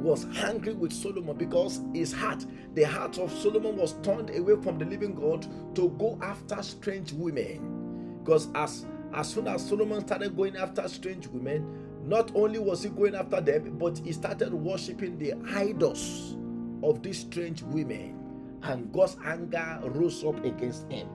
was 0.00 0.26
angry 0.38 0.72
with 0.74 0.92
Solomon 0.92 1.36
because 1.36 1.80
his 1.94 2.12
heart, 2.12 2.44
the 2.74 2.82
heart 2.82 3.18
of 3.18 3.32
Solomon, 3.32 3.76
was 3.76 3.94
turned 4.02 4.30
away 4.30 4.56
from 4.62 4.78
the 4.78 4.84
living 4.84 5.14
God 5.14 5.46
to 5.74 5.90
go 5.98 6.18
after 6.22 6.62
strange 6.62 7.12
women. 7.12 8.18
Because 8.24 8.48
as 8.54 8.86
as 9.12 9.28
soon 9.28 9.48
as 9.48 9.66
Solomon 9.68 10.06
started 10.06 10.36
going 10.36 10.56
after 10.56 10.86
strange 10.88 11.26
women, 11.28 11.88
not 12.06 12.30
only 12.34 12.58
was 12.58 12.82
he 12.82 12.88
going 12.88 13.14
after 13.14 13.40
them, 13.40 13.76
but 13.78 13.98
he 13.98 14.12
started 14.12 14.54
worshiping 14.54 15.18
the 15.18 15.34
idols 15.54 16.36
of 16.82 17.02
these 17.02 17.18
strange 17.20 17.62
women, 17.62 18.16
and 18.62 18.92
God's 18.92 19.16
anger 19.24 19.80
rose 19.84 20.24
up 20.24 20.42
against 20.44 20.90
him. 20.90 21.08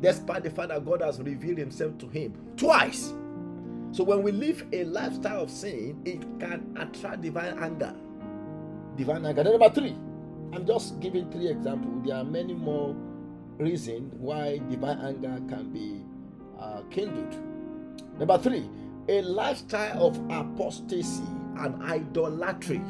Despite 0.00 0.44
the 0.44 0.50
fact 0.50 0.68
that 0.68 0.84
God 0.84 1.02
has 1.02 1.20
revealed 1.20 1.58
himself 1.58 1.98
to 1.98 2.08
him 2.08 2.34
twice 2.56 3.12
so 3.92 4.04
when 4.04 4.22
we 4.22 4.30
live 4.32 4.64
a 4.72 4.84
lifestyle 4.84 5.42
of 5.42 5.50
sin, 5.50 6.00
it 6.04 6.20
can 6.38 6.76
attract 6.78 7.22
divine 7.22 7.58
anger. 7.58 7.94
Divine 8.96 9.26
anger. 9.26 9.42
Then 9.42 9.58
number 9.58 9.70
three, 9.70 9.96
I'm 10.52 10.64
just 10.66 11.00
giving 11.00 11.30
three 11.30 11.48
examples. 11.48 12.06
There 12.06 12.16
are 12.16 12.24
many 12.24 12.54
more 12.54 12.94
reasons 13.58 14.14
why 14.18 14.58
divine 14.68 14.98
anger 15.00 15.40
can 15.48 15.72
be 15.72 16.02
uh, 16.58 16.82
kindled. 16.90 17.36
Number 18.18 18.38
three, 18.38 18.68
a 19.08 19.22
lifestyle 19.22 20.06
of 20.06 20.16
apostasy 20.30 21.24
and 21.58 21.82
idolatry. 21.82 22.82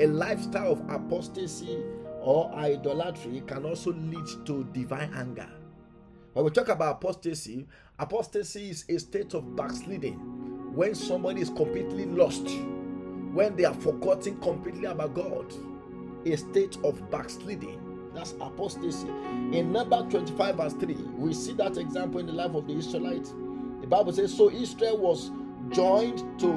A 0.00 0.06
lifestyle 0.06 0.72
of 0.72 0.80
apostasy 0.90 1.78
or 2.20 2.52
idolatry 2.54 3.42
can 3.46 3.64
also 3.64 3.92
lead 3.92 4.26
to 4.46 4.64
divine 4.72 5.12
anger. 5.14 5.48
When 6.32 6.44
we 6.44 6.52
talk 6.52 6.68
about 6.68 6.96
apostasy, 7.02 7.66
apostasy 7.98 8.70
is 8.70 8.84
a 8.88 8.98
state 8.98 9.34
of 9.34 9.56
backsliding 9.56 10.14
when 10.76 10.94
somebody 10.94 11.40
is 11.40 11.50
completely 11.50 12.06
lost, 12.06 12.48
when 13.32 13.56
they 13.56 13.64
are 13.64 13.74
forgotten 13.74 14.40
completely 14.40 14.84
about 14.84 15.14
God. 15.14 15.52
A 16.26 16.36
state 16.36 16.78
of 16.84 17.10
backsliding. 17.10 18.12
That's 18.14 18.34
apostasy. 18.40 19.08
In 19.08 19.72
number 19.72 20.06
25, 20.08 20.54
verse 20.54 20.72
3, 20.74 20.94
we 21.16 21.34
see 21.34 21.52
that 21.54 21.76
example 21.76 22.20
in 22.20 22.26
the 22.26 22.32
life 22.32 22.54
of 22.54 22.68
the 22.68 22.74
Israelites. 22.74 23.34
The 23.80 23.88
Bible 23.88 24.12
says, 24.12 24.32
So 24.32 24.50
Israel 24.50 24.98
was 24.98 25.32
joined 25.70 26.18
to 26.38 26.52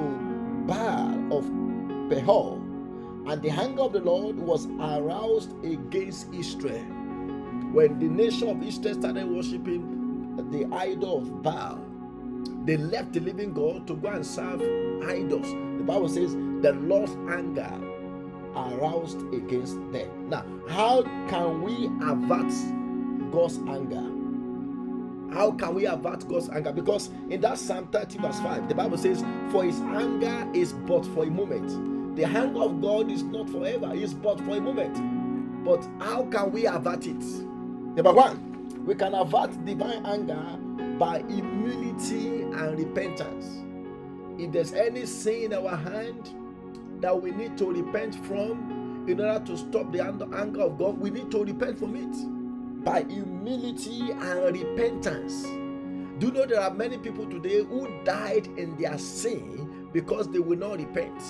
Baal 0.68 1.36
of 1.36 1.44
Peor, 2.10 2.58
and 3.26 3.42
the 3.42 3.50
anger 3.50 3.82
of 3.82 3.92
the 3.92 4.00
Lord 4.00 4.36
was 4.38 4.66
aroused 4.66 5.52
against 5.64 6.32
Israel 6.32 7.03
when 7.74 7.98
the 7.98 8.06
nation 8.06 8.48
of 8.48 8.62
Israel 8.62 8.94
started 8.94 9.28
worshiping 9.28 10.36
the 10.52 10.64
idol 10.76 11.18
of 11.18 11.42
Baal, 11.42 11.84
they 12.64 12.76
left 12.76 13.12
the 13.12 13.20
living 13.20 13.52
God 13.52 13.88
to 13.88 13.96
go 13.96 14.10
and 14.10 14.24
serve 14.24 14.60
idols. 15.02 15.50
The 15.50 15.82
Bible 15.84 16.08
says 16.08 16.34
the 16.34 16.72
Lord's 16.72 17.12
anger 17.28 17.72
aroused 18.54 19.20
against 19.34 19.74
them. 19.90 20.30
Now, 20.30 20.44
how 20.68 21.02
can 21.28 21.62
we 21.62 21.86
avert 22.00 22.52
God's 23.32 23.58
anger? 23.58 24.10
How 25.34 25.50
can 25.50 25.74
we 25.74 25.86
avert 25.86 26.28
God's 26.28 26.48
anger? 26.50 26.70
Because 26.72 27.08
in 27.28 27.40
that 27.40 27.58
Psalm 27.58 27.88
30, 27.88 28.18
verse 28.18 28.38
5, 28.38 28.68
the 28.68 28.74
Bible 28.76 28.98
says, 28.98 29.24
For 29.50 29.64
his 29.64 29.80
anger 29.80 30.48
is 30.54 30.72
but 30.72 31.04
for 31.06 31.24
a 31.24 31.30
moment. 31.30 32.14
The 32.14 32.24
anger 32.24 32.60
of 32.60 32.80
God 32.80 33.10
is 33.10 33.24
not 33.24 33.50
forever, 33.50 33.90
it's 33.94 34.14
but 34.14 34.38
for 34.42 34.56
a 34.56 34.60
moment. 34.60 34.94
But 35.64 35.84
how 35.98 36.24
can 36.26 36.52
we 36.52 36.66
avert 36.66 37.08
it? 37.08 37.24
Number 37.96 38.12
one, 38.12 38.84
we 38.84 38.96
can 38.96 39.14
avert 39.14 39.64
divine 39.64 40.04
anger 40.04 40.58
by 40.98 41.22
humility 41.28 42.42
and 42.42 42.76
repentance. 42.76 43.62
If 44.36 44.50
there's 44.50 44.72
any 44.72 45.06
sin 45.06 45.52
in 45.52 45.54
our 45.54 45.76
hand 45.76 46.30
that 47.00 47.22
we 47.22 47.30
need 47.30 47.56
to 47.58 47.70
repent 47.70 48.16
from 48.26 49.04
in 49.08 49.20
order 49.20 49.44
to 49.46 49.56
stop 49.56 49.92
the 49.92 50.02
anger 50.04 50.62
of 50.62 50.76
God, 50.76 50.98
we 50.98 51.10
need 51.10 51.30
to 51.30 51.44
repent 51.44 51.78
from 51.78 51.94
it 51.94 52.84
by 52.84 53.04
humility 53.04 54.10
and 54.10 54.52
repentance. 54.52 55.44
Do 56.18 56.26
you 56.26 56.32
know 56.32 56.46
there 56.46 56.60
are 56.60 56.74
many 56.74 56.98
people 56.98 57.26
today 57.26 57.62
who 57.64 57.88
died 58.04 58.48
in 58.56 58.76
their 58.76 58.98
sin 58.98 59.88
because 59.92 60.28
they 60.30 60.40
will 60.40 60.58
not 60.58 60.78
repent? 60.78 61.22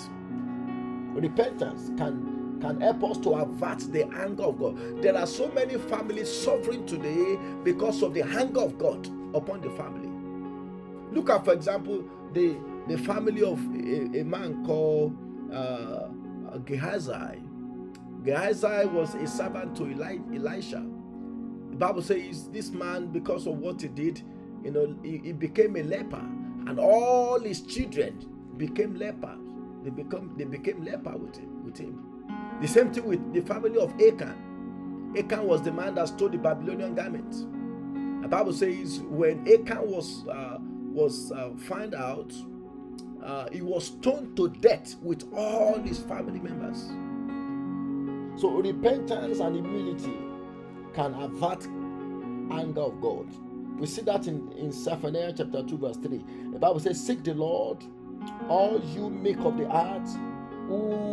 Repentance 1.15 1.91
can 1.99 2.34
can 2.65 2.81
help 2.81 3.05
us 3.05 3.19
to 3.19 3.31
avert 3.35 3.81
the 3.93 4.05
anger 4.17 4.45
of 4.45 4.59
God. 4.59 5.03
There 5.03 5.15
are 5.15 5.27
so 5.27 5.49
many 5.49 5.77
families 5.77 6.33
suffering 6.33 6.87
today 6.87 7.39
because 7.63 8.03
of 8.03 8.15
the 8.15 8.23
anger 8.23 8.61
of 8.63 8.79
God 8.79 9.07
upon 9.35 9.61
the 9.61 9.69
family. 9.71 10.09
Look 11.13 11.29
at, 11.29 11.45
for 11.45 11.53
example, 11.53 12.05
the, 12.33 12.57
the 12.89 12.97
family 12.97 13.43
of 13.43 13.59
a, 13.59 14.21
a 14.21 14.25
man 14.25 14.65
called 14.65 15.15
uh, 15.53 16.09
Gehazi. 16.65 17.43
Gehazi 18.25 18.87
was 18.87 19.15
a 19.15 19.27
servant 19.27 19.77
to 19.77 19.87
Eli, 19.91 20.17
Elisha. 20.35 20.83
The 21.71 21.77
Bible 21.77 22.01
says 22.01 22.49
this 22.49 22.71
man, 22.71 23.09
because 23.09 23.47
of 23.47 23.59
what 23.59 23.83
he 23.83 23.89
did, 23.89 24.23
you 24.65 24.71
know, 24.71 24.97
he, 25.03 25.19
he 25.19 25.33
became 25.33 25.77
a 25.77 25.83
leper, 25.83 26.17
and 26.67 26.79
all 26.79 27.39
his 27.41 27.61
children 27.61 28.27
became 28.57 28.95
lepers. 28.95 29.39
They 29.83 29.91
become 29.91 30.35
they 30.39 30.45
became 30.45 30.83
leper 30.83 31.15
with 31.15 31.37
him, 31.37 31.63
with 31.63 31.77
him. 31.77 32.14
The 32.61 32.69
same 32.69 32.93
thing 32.93 33.05
with 33.05 33.33
the 33.33 33.43
family 33.43 33.79
of 33.79 33.93
Achan. 34.01 35.13
Achan 35.17 35.47
was 35.47 35.63
the 35.63 35.73
man 35.73 35.95
that 35.97 36.09
stole 36.09 36.29
the 36.29 36.39
Babylonian 36.39 36.95
garments. 36.95 37.47
The 38.23 38.29
Bible 38.29 38.53
says 38.53 39.01
when 39.01 39.47
Achan 39.49 39.91
was 39.91 40.27
uh, 40.29 40.59
was 40.61 41.33
uh, 41.33 41.51
found 41.59 41.95
out, 41.95 42.33
uh, 43.23 43.49
he 43.53 43.61
was 43.63 43.87
stoned 43.87 44.37
to 44.37 44.49
death 44.49 44.97
with 45.03 45.25
all 45.35 45.79
his 45.81 45.99
family 45.99 46.41
members. 46.41 46.91
So 48.41 48.51
repentance 48.51 49.41
and 49.41 49.55
humility 49.57 50.17
can 50.95 51.15
avert 51.15 51.67
anger 52.53 52.83
of 52.83 53.01
God. 53.01 53.27
We 53.79 53.87
see 53.87 54.03
that 54.03 54.27
in, 54.27 54.53
in 54.53 54.71
Zephaniah 54.73 55.35
chapter 55.37 55.63
2, 55.63 55.79
verse 55.79 55.97
3. 55.97 56.25
The 56.53 56.59
Bible 56.59 56.81
says, 56.81 57.05
Seek 57.05 57.25
the 57.25 57.35
Lord, 57.35 57.85
all 58.49 58.81
you 58.95 59.11
make 59.11 59.39
of 59.39 59.57
the 59.57 59.65
earth 59.75 60.17
who 60.69 61.04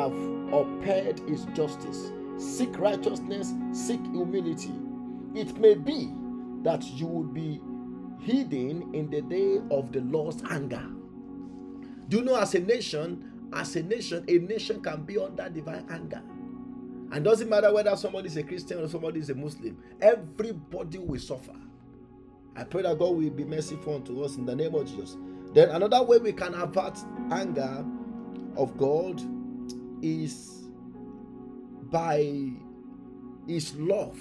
have 0.00 0.12
upheld 0.52 1.20
his 1.28 1.44
justice. 1.54 2.10
Seek 2.38 2.78
righteousness, 2.78 3.52
seek 3.72 4.00
humility. 4.06 4.72
It 5.34 5.58
may 5.58 5.74
be 5.74 6.10
that 6.62 6.84
you 6.84 7.06
will 7.06 7.24
be 7.24 7.60
hidden 8.20 8.94
in 8.94 9.10
the 9.10 9.22
day 9.22 9.60
of 9.70 9.92
the 9.92 10.00
Lord's 10.00 10.42
anger. 10.50 10.86
Do 12.08 12.18
you 12.18 12.24
know, 12.24 12.36
as 12.36 12.54
a 12.54 12.60
nation, 12.60 13.48
as 13.52 13.76
a 13.76 13.82
nation, 13.82 14.24
a 14.28 14.38
nation 14.38 14.82
can 14.82 15.02
be 15.02 15.18
under 15.18 15.48
divine 15.48 15.86
anger. 15.90 16.22
And 17.12 17.24
doesn't 17.24 17.48
matter 17.48 17.72
whether 17.72 17.94
somebody 17.96 18.28
is 18.28 18.36
a 18.36 18.42
Christian 18.42 18.80
or 18.80 18.88
somebody 18.88 19.20
is 19.20 19.30
a 19.30 19.34
Muslim, 19.34 19.76
everybody 20.00 20.98
will 20.98 21.20
suffer. 21.20 21.54
I 22.56 22.64
pray 22.64 22.82
that 22.82 22.98
God 22.98 23.16
will 23.16 23.30
be 23.30 23.44
merciful 23.44 23.96
unto 23.96 24.22
us 24.22 24.36
in 24.36 24.46
the 24.46 24.54
name 24.54 24.74
of 24.74 24.86
Jesus. 24.88 25.16
Then 25.52 25.70
another 25.70 26.02
way 26.02 26.18
we 26.18 26.32
can 26.32 26.54
avert 26.54 26.98
anger 27.30 27.84
of 28.56 28.76
God 28.76 29.20
is 30.02 30.64
by 31.90 32.52
his 33.46 33.74
love, 33.76 34.18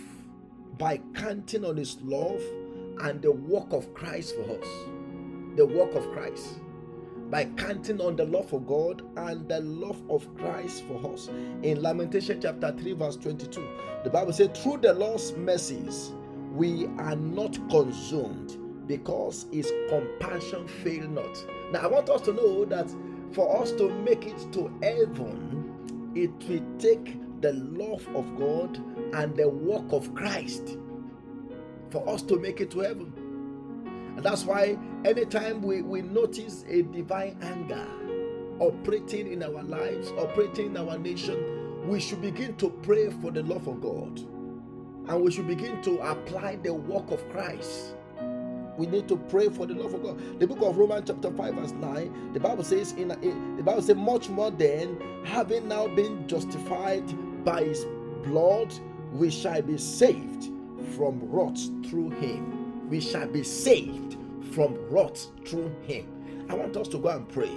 by 0.77 0.99
counting 1.15 1.65
on 1.65 1.77
his 1.77 1.97
love 2.01 2.41
and 3.01 3.21
the 3.21 3.31
work 3.31 3.71
of 3.71 3.93
Christ 3.93 4.35
for 4.35 4.59
us. 4.59 4.67
The 5.55 5.65
work 5.65 5.93
of 5.95 6.09
Christ 6.11 6.59
by 7.29 7.45
counting 7.57 8.01
on 8.01 8.15
the 8.15 8.25
love 8.25 8.51
of 8.53 8.65
God 8.65 9.03
and 9.17 9.47
the 9.47 9.59
love 9.61 10.01
of 10.09 10.27
Christ 10.37 10.83
for 10.85 11.13
us. 11.13 11.29
In 11.61 11.81
Lamentation 11.81 12.41
chapter 12.41 12.71
3, 12.71 12.93
verse 12.93 13.17
22, 13.17 13.67
the 14.03 14.09
Bible 14.09 14.33
says, 14.33 14.49
Through 14.55 14.77
the 14.77 14.93
Lord's 14.93 15.33
mercies, 15.33 16.11
we 16.53 16.87
are 16.97 17.15
not 17.15 17.53
consumed 17.69 18.57
because 18.87 19.45
his 19.51 19.71
compassion 19.89 20.67
fail 20.67 21.07
not. 21.07 21.45
Now, 21.71 21.81
I 21.81 21.87
want 21.87 22.09
us 22.09 22.21
to 22.21 22.33
know 22.33 22.65
that 22.65 22.89
for 23.33 23.61
us 23.61 23.71
to 23.73 23.89
make 23.89 24.25
it 24.25 24.51
to 24.53 24.71
heaven, 24.81 25.68
it 26.15 26.31
will 26.47 26.65
take 26.77 27.41
the 27.41 27.53
love 27.53 28.07
of 28.15 28.37
God 28.37 28.77
and 29.13 29.35
the 29.35 29.47
work 29.47 29.91
of 29.91 30.13
Christ 30.13 30.77
for 31.89 32.07
us 32.07 32.21
to 32.23 32.37
make 32.37 32.61
it 32.61 32.71
to 32.71 32.79
heaven. 32.79 33.13
And 34.15 34.23
that's 34.23 34.43
why 34.43 34.77
anytime 35.05 35.61
we, 35.61 35.81
we 35.81 36.01
notice 36.01 36.65
a 36.67 36.81
divine 36.83 37.37
anger 37.41 37.87
operating 38.59 39.31
in 39.31 39.43
our 39.43 39.63
lives, 39.63 40.11
operating 40.17 40.67
in 40.67 40.77
our 40.77 40.97
nation, 40.97 41.87
we 41.87 41.99
should 41.99 42.21
begin 42.21 42.55
to 42.57 42.69
pray 42.69 43.09
for 43.09 43.31
the 43.31 43.43
love 43.43 43.67
of 43.67 43.81
God. 43.81 44.19
And 45.09 45.23
we 45.23 45.31
should 45.31 45.47
begin 45.47 45.81
to 45.83 45.99
apply 45.99 46.57
the 46.57 46.73
work 46.73 47.11
of 47.11 47.27
Christ. 47.29 47.95
We 48.79 48.87
need 48.87 49.07
to 49.09 49.17
pray 49.17 49.49
for 49.49 49.65
the 49.67 49.75
love 49.75 49.93
of 49.93 50.01
God. 50.03 50.39
The 50.39 50.47
book 50.47 50.61
of 50.61 50.77
Romans, 50.77 51.03
chapter 51.07 51.29
5, 51.29 51.53
verse 51.53 51.71
9, 51.71 52.33
the 52.33 52.39
Bible 52.39 52.63
says, 52.63 52.93
in, 52.93 53.11
in 53.21 53.57
the 53.57 53.63
Bible 53.63 53.81
says, 53.81 53.95
much 53.95 54.29
more 54.29 54.49
than 54.49 54.99
having 55.25 55.67
now 55.67 55.87
been 55.87 56.27
justified 56.27 57.05
by 57.43 57.63
his 57.63 57.85
blood, 58.23 58.73
we 59.11 59.29
shall 59.29 59.61
be 59.61 59.77
saved 59.77 60.45
from 60.95 61.19
wrath 61.29 61.69
through 61.87 62.09
him 62.11 62.59
we 62.89 62.99
shall 62.99 63.27
be 63.27 63.43
saved 63.43 64.17
from 64.51 64.75
wrath 64.89 65.27
through 65.47 65.73
him. 65.83 66.07
I 66.49 66.55
want 66.55 66.75
us 66.75 66.87
to 66.89 66.97
go 66.97 67.09
and 67.09 67.29
pray. 67.29 67.51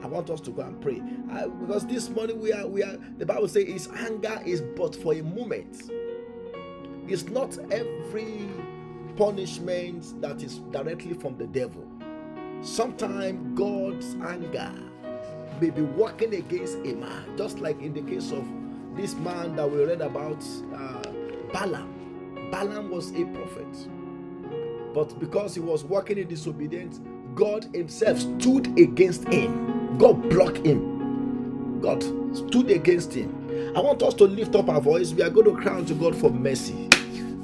I 0.00 0.06
want 0.06 0.30
us 0.30 0.40
to 0.42 0.52
go 0.52 0.62
and 0.62 0.80
pray 0.80 1.02
I, 1.32 1.48
because 1.48 1.84
this 1.84 2.08
morning 2.08 2.40
we 2.40 2.52
are 2.52 2.68
we 2.68 2.84
are 2.84 2.96
the 3.18 3.26
Bible 3.26 3.48
says 3.48 3.66
his 3.66 3.88
anger 3.88 4.40
is 4.46 4.60
but 4.60 4.94
for 4.94 5.12
a 5.12 5.22
moment. 5.22 5.90
It's 7.08 7.24
not 7.24 7.58
every 7.72 8.48
punishment 9.18 10.20
that 10.22 10.42
is 10.42 10.60
directly 10.70 11.14
from 11.14 11.36
the 11.36 11.46
devil. 11.48 11.86
Sometimes 12.62 13.58
God's 13.58 14.14
anger 14.26 14.72
may 15.60 15.70
be 15.70 15.82
working 15.82 16.34
against 16.34 16.76
a 16.78 16.94
man, 16.94 17.36
just 17.36 17.58
like 17.58 17.80
in 17.82 17.92
the 17.92 18.02
case 18.02 18.32
of 18.32 18.48
this 18.96 19.14
man 19.16 19.56
that 19.56 19.70
we 19.70 19.84
read 19.84 20.00
about, 20.00 20.42
uh, 20.74 21.02
Balaam. 21.52 22.50
Balaam 22.50 22.90
was 22.90 23.10
a 23.12 23.24
prophet 23.26 23.88
but 24.94 25.18
because 25.20 25.54
he 25.54 25.60
was 25.60 25.84
working 25.84 26.18
in 26.18 26.28
disobedience, 26.28 27.00
God 27.36 27.68
Himself 27.72 28.18
stood 28.18 28.66
against 28.78 29.24
him. 29.28 29.96
God 29.98 30.28
blocked 30.30 30.66
him. 30.66 31.80
God 31.80 32.02
stood 32.36 32.70
against 32.70 33.12
him. 33.12 33.72
I 33.76 33.80
want 33.80 34.02
us 34.02 34.14
to 34.14 34.24
lift 34.24 34.56
up 34.56 34.68
our 34.68 34.80
voice. 34.80 35.12
We 35.12 35.22
are 35.22 35.30
going 35.30 35.46
to 35.54 35.62
cry 35.62 35.82
to 35.82 35.94
God 35.94 36.16
for 36.16 36.30
mercy 36.30 36.88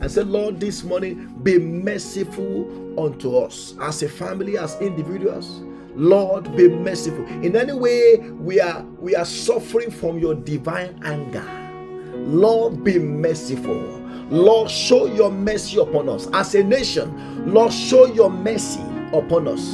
and 0.00 0.10
say, 0.10 0.22
Lord, 0.22 0.60
this 0.60 0.84
morning 0.84 1.34
be 1.42 1.58
merciful 1.58 3.00
unto 3.02 3.36
us 3.36 3.74
as 3.80 4.02
a 4.02 4.08
family, 4.08 4.58
as 4.58 4.80
individuals. 4.80 5.62
Lord, 5.94 6.56
be 6.56 6.68
merciful. 6.68 7.24
In 7.26 7.56
any 7.56 7.72
way 7.72 8.16
we 8.30 8.60
are 8.60 8.82
we 8.98 9.14
are 9.14 9.24
suffering 9.24 9.90
from 9.90 10.18
your 10.18 10.34
divine 10.34 11.00
anger. 11.04 11.44
Lord, 12.14 12.82
be 12.82 12.98
merciful. 12.98 14.00
Lord, 14.30 14.70
show 14.70 15.06
your 15.06 15.30
mercy 15.30 15.78
upon 15.78 16.08
us. 16.08 16.28
As 16.32 16.54
a 16.54 16.64
nation, 16.64 17.52
Lord, 17.52 17.72
show 17.72 18.06
your 18.06 18.30
mercy 18.30 18.82
upon 19.12 19.46
us. 19.46 19.70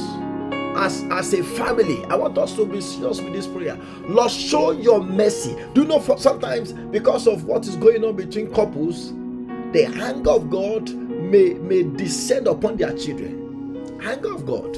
As, 0.75 1.03
as 1.11 1.33
a 1.33 1.43
family, 1.43 2.03
I 2.05 2.15
want 2.15 2.37
us 2.37 2.55
to 2.55 2.65
be 2.65 2.81
serious 2.81 3.19
with 3.21 3.33
this 3.33 3.47
prayer. 3.47 3.77
Lord, 4.01 4.31
show 4.31 4.71
your 4.71 5.03
mercy. 5.03 5.55
Do 5.73 5.81
you 5.81 5.87
know 5.87 5.99
for 5.99 6.17
sometimes 6.17 6.73
because 6.73 7.27
of 7.27 7.45
what 7.45 7.65
is 7.67 7.75
going 7.75 8.03
on 8.03 8.15
between 8.15 8.53
couples, 8.53 9.11
the 9.73 9.85
anger 9.85 10.31
of 10.31 10.49
God 10.49 10.89
may, 10.91 11.53
may 11.55 11.83
descend 11.83 12.47
upon 12.47 12.77
their 12.77 12.95
children. 12.97 13.99
Anger 14.03 14.33
of 14.33 14.45
God. 14.45 14.77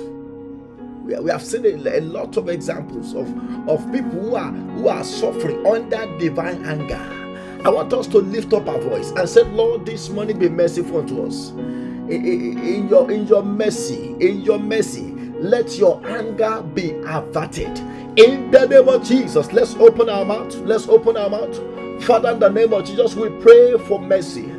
We, 1.06 1.16
we 1.20 1.32
have 1.32 1.44
seen 1.44 1.66
a, 1.66 2.00
a 2.00 2.02
lot 2.02 2.38
of 2.38 2.50
examples 2.50 3.14
of, 3.16 3.28
of 3.70 3.86
people 3.92 4.12
who 4.12 4.36
are 4.36 4.52
who 4.52 4.88
are 4.90 5.04
suffering 5.04 5.66
under 5.68 6.18
divine 6.20 6.66
anger 6.66 7.22
I 7.66 7.70
want 7.70 7.94
us 7.94 8.08
to 8.08 8.20
lift 8.20 8.54
up 8.54 8.68
our 8.70 8.80
voice 8.80 9.12
and 9.12 9.30
say, 9.30 9.44
Lord, 9.44 9.86
this 9.86 10.10
morning 10.10 10.40
be 10.40 10.50
merciful 10.50 11.00
unto 11.00 11.26
us. 11.26 11.52
In 11.52 12.88
your 12.90 13.12
in 13.12 13.28
your 13.28 13.44
mercy, 13.44 14.16
in 14.20 14.42
your 14.42 14.60
mercy, 14.60 15.14
let 15.40 15.78
your 15.78 16.02
anger 16.08 16.62
be 16.62 16.92
averted. 17.08 17.80
In 18.20 18.52
the 18.52 18.68
name 18.70 18.90
of 18.90 19.04
Jesus, 19.06 19.54
let's 19.54 19.76
open 19.76 20.10
our 20.10 20.26
mouth. 20.26 20.56
Let's 20.58 20.88
open 20.90 21.18
our 21.18 21.30
mouth. 21.30 22.04
Father, 22.06 22.32
in 22.32 22.40
the 22.40 22.50
name 22.50 22.74
of 22.74 22.86
Jesus, 22.86 23.16
we 23.16 23.30
pray 23.42 23.78
for 23.88 24.00
mercy. 24.00 24.53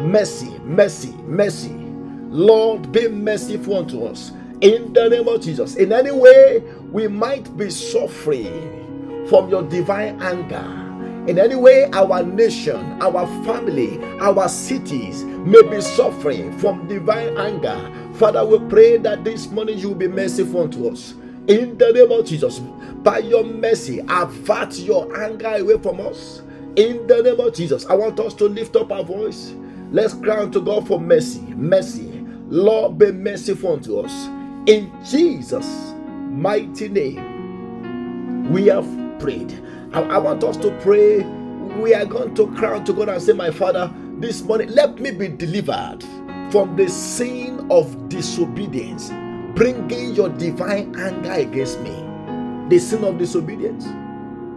Mercy, 0.00 0.58
mercy, 0.64 1.12
mercy. 1.26 1.74
Lord, 2.30 2.92
be 2.92 3.08
merciful 3.08 3.78
unto 3.78 4.04
us. 4.04 4.32
In 4.60 4.92
the 4.92 5.08
name 5.08 5.28
of 5.28 5.40
Jesus. 5.42 5.76
In 5.76 5.92
any 5.92 6.10
way 6.12 6.60
we 6.90 7.08
might 7.08 7.56
be 7.56 7.70
suffering 7.70 9.26
from 9.28 9.48
your 9.50 9.62
divine 9.62 10.20
anger 10.22 10.80
in 11.28 11.38
any 11.38 11.54
way 11.54 11.84
our 11.92 12.22
nation, 12.22 13.00
our 13.02 13.26
family, 13.44 14.02
our 14.20 14.48
cities 14.48 15.22
may 15.22 15.62
be 15.62 15.80
suffering 15.80 16.56
from 16.58 16.88
divine 16.88 17.36
anger. 17.38 17.78
Father, 18.14 18.44
we 18.44 18.58
pray 18.70 18.96
that 18.96 19.22
this 19.22 19.48
morning 19.48 19.78
you 19.78 19.90
will 19.90 19.96
be 19.96 20.08
merciful 20.08 20.62
unto 20.62 20.88
us. 20.88 21.12
In 21.46 21.76
the 21.78 21.92
name 21.92 22.10
of 22.10 22.24
Jesus, 22.26 22.58
by 22.58 23.18
your 23.18 23.44
mercy, 23.44 24.00
avert 24.08 24.78
your 24.78 25.14
anger 25.22 25.56
away 25.56 25.78
from 25.78 26.00
us. 26.00 26.42
In 26.76 27.06
the 27.06 27.22
name 27.22 27.38
of 27.38 27.54
Jesus, 27.54 27.86
I 27.86 27.94
want 27.94 28.18
us 28.18 28.34
to 28.34 28.46
lift 28.46 28.74
up 28.74 28.90
our 28.90 29.04
voice. 29.04 29.54
Let's 29.92 30.14
cry 30.14 30.38
unto 30.42 30.60
God 30.64 30.86
for 30.86 31.00
mercy. 31.00 31.40
Mercy. 31.40 32.24
Lord, 32.48 32.98
be 32.98 33.10
merciful 33.12 33.74
unto 33.74 33.98
us. 33.98 34.26
In 34.66 34.92
Jesus' 35.04 35.94
mighty 36.30 36.88
name, 36.88 38.52
we 38.52 38.66
have 38.66 38.86
prayed. 39.18 39.52
I, 39.92 40.02
I 40.02 40.18
want 40.18 40.44
us 40.44 40.56
to 40.58 40.70
pray. 40.80 41.20
We 41.80 41.94
are 41.94 42.04
going 42.04 42.34
to 42.36 42.46
cry 42.54 42.78
to 42.80 42.92
God 42.92 43.08
and 43.08 43.22
say, 43.22 43.32
My 43.32 43.50
Father, 43.50 43.92
this 44.18 44.42
morning, 44.42 44.68
let 44.70 44.98
me 45.00 45.10
be 45.10 45.28
delivered 45.28 46.04
from 46.52 46.76
the 46.76 46.88
sin 46.88 47.66
of 47.70 48.08
disobedience, 48.08 49.10
bringing 49.56 50.14
your 50.14 50.28
divine 50.28 50.94
anger 50.98 51.32
against 51.32 51.80
me. 51.80 51.90
The 52.68 52.78
sin 52.78 53.04
of 53.04 53.18
disobedience. 53.18 53.86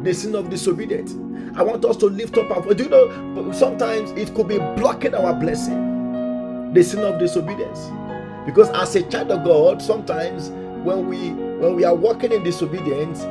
The 0.03 0.13
sin 0.13 0.35
of 0.35 0.49
disobedience. 0.49 1.13
I 1.57 1.63
want 1.63 1.85
us 1.85 1.97
to 1.97 2.07
lift 2.07 2.37
up 2.37 2.51
our. 2.51 2.73
Do 2.73 2.83
you 2.83 2.89
know? 2.89 3.51
Sometimes 3.51 4.11
it 4.11 4.33
could 4.35 4.47
be 4.47 4.57
blocking 4.57 5.13
our 5.15 5.33
blessing. 5.33 6.73
The 6.73 6.83
sin 6.83 6.99
of 6.99 7.19
disobedience. 7.19 7.89
Because 8.45 8.69
as 8.69 8.95
a 8.95 9.03
child 9.03 9.31
of 9.31 9.43
God, 9.43 9.81
sometimes 9.81 10.49
when 10.83 11.07
we 11.07 11.29
when 11.59 11.75
we 11.75 11.85
are 11.85 11.95
walking 11.95 12.31
in 12.31 12.43
disobedience, 12.43 13.21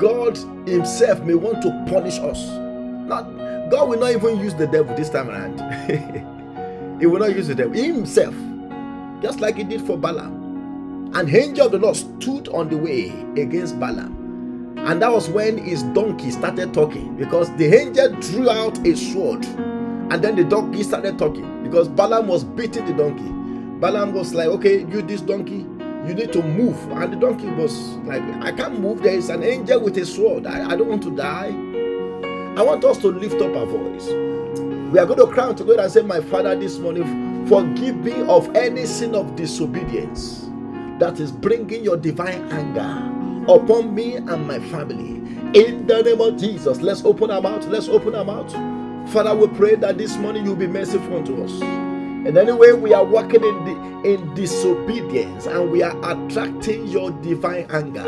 God 0.00 0.36
Himself 0.66 1.20
may 1.22 1.34
want 1.34 1.62
to 1.62 1.84
punish 1.88 2.18
us. 2.18 2.40
Not 3.06 3.24
God 3.70 3.88
will 3.88 3.98
not 3.98 4.12
even 4.12 4.38
use 4.38 4.54
the 4.54 4.66
devil 4.66 4.94
this 4.94 5.10
time 5.10 5.28
around. 5.28 5.58
he 7.00 7.06
will 7.06 7.18
not 7.18 7.34
use 7.34 7.48
the 7.48 7.54
devil 7.54 7.72
himself, 7.72 8.34
just 9.20 9.40
like 9.40 9.56
he 9.56 9.64
did 9.64 9.82
for 9.82 9.98
Balaam. 9.98 11.10
An 11.14 11.34
angel 11.34 11.66
of 11.66 11.72
the 11.72 11.78
Lord 11.78 11.96
stood 11.96 12.48
on 12.48 12.68
the 12.68 12.76
way 12.76 13.10
against 13.40 13.78
Balaam. 13.80 14.23
And 14.86 15.00
that 15.00 15.10
was 15.10 15.30
when 15.30 15.56
his 15.56 15.82
donkey 15.82 16.30
started 16.30 16.74
talking 16.74 17.16
because 17.16 17.50
the 17.56 17.74
angel 17.74 18.12
drew 18.20 18.50
out 18.50 18.86
a 18.86 18.94
sword 18.94 19.44
and 19.46 20.22
then 20.22 20.36
the 20.36 20.44
donkey 20.44 20.82
started 20.82 21.18
talking 21.18 21.62
because 21.62 21.88
Balaam 21.88 22.28
was 22.28 22.44
beating 22.44 22.84
the 22.84 22.92
donkey. 22.92 23.30
Balaam 23.80 24.12
was 24.12 24.34
like, 24.34 24.48
Okay, 24.48 24.80
you, 24.80 25.00
this 25.00 25.22
donkey, 25.22 25.66
you 26.06 26.12
need 26.12 26.34
to 26.34 26.42
move. 26.42 26.76
And 26.92 27.14
the 27.14 27.16
donkey 27.16 27.46
was 27.46 27.74
like, 28.04 28.22
I 28.42 28.52
can't 28.52 28.78
move. 28.78 29.02
There 29.02 29.14
is 29.14 29.30
an 29.30 29.42
angel 29.42 29.80
with 29.80 29.96
a 29.96 30.04
sword. 30.04 30.46
I, 30.46 30.72
I 30.72 30.76
don't 30.76 30.88
want 30.88 31.02
to 31.04 31.16
die. 31.16 31.48
I 32.56 32.62
want 32.62 32.84
us 32.84 32.98
to 32.98 33.08
lift 33.08 33.40
up 33.40 33.56
our 33.56 33.66
voice. 33.66 34.06
We 34.92 34.98
are 34.98 35.06
going 35.06 35.18
to 35.18 35.26
cry 35.26 35.52
to 35.54 35.64
God 35.64 35.80
and 35.80 35.90
say, 35.90 36.02
My 36.02 36.20
Father, 36.20 36.54
this 36.54 36.78
morning, 36.78 37.46
forgive 37.48 37.96
me 37.96 38.20
of 38.28 38.54
any 38.54 38.84
sin 38.84 39.14
of 39.14 39.34
disobedience 39.34 40.50
that 41.00 41.18
is 41.20 41.32
bringing 41.32 41.82
your 41.82 41.96
divine 41.96 42.52
anger 42.52 43.13
upon 43.48 43.94
me 43.94 44.16
and 44.16 44.46
my 44.46 44.58
family. 44.70 45.22
In 45.58 45.86
the 45.86 46.02
name 46.02 46.20
of 46.20 46.38
Jesus, 46.38 46.80
let's 46.80 47.04
open 47.04 47.30
our 47.30 47.40
mouth. 47.40 47.66
Let's 47.66 47.88
open 47.88 48.14
our 48.14 48.24
mouth. 48.24 48.52
Father, 49.12 49.34
we 49.34 49.46
pray 49.56 49.76
that 49.76 49.98
this 49.98 50.16
morning 50.16 50.44
you'll 50.44 50.56
be 50.56 50.66
merciful 50.66 51.16
unto 51.18 51.42
us. 51.44 51.62
And 51.62 52.36
anyway, 52.38 52.72
we 52.72 52.94
are 52.94 53.04
walking 53.04 53.44
in 53.44 53.64
the 53.64 53.94
in 54.04 54.34
disobedience 54.34 55.46
and 55.46 55.70
we 55.70 55.82
are 55.82 55.96
attracting 56.02 56.86
your 56.88 57.10
divine 57.10 57.66
anger. 57.70 58.04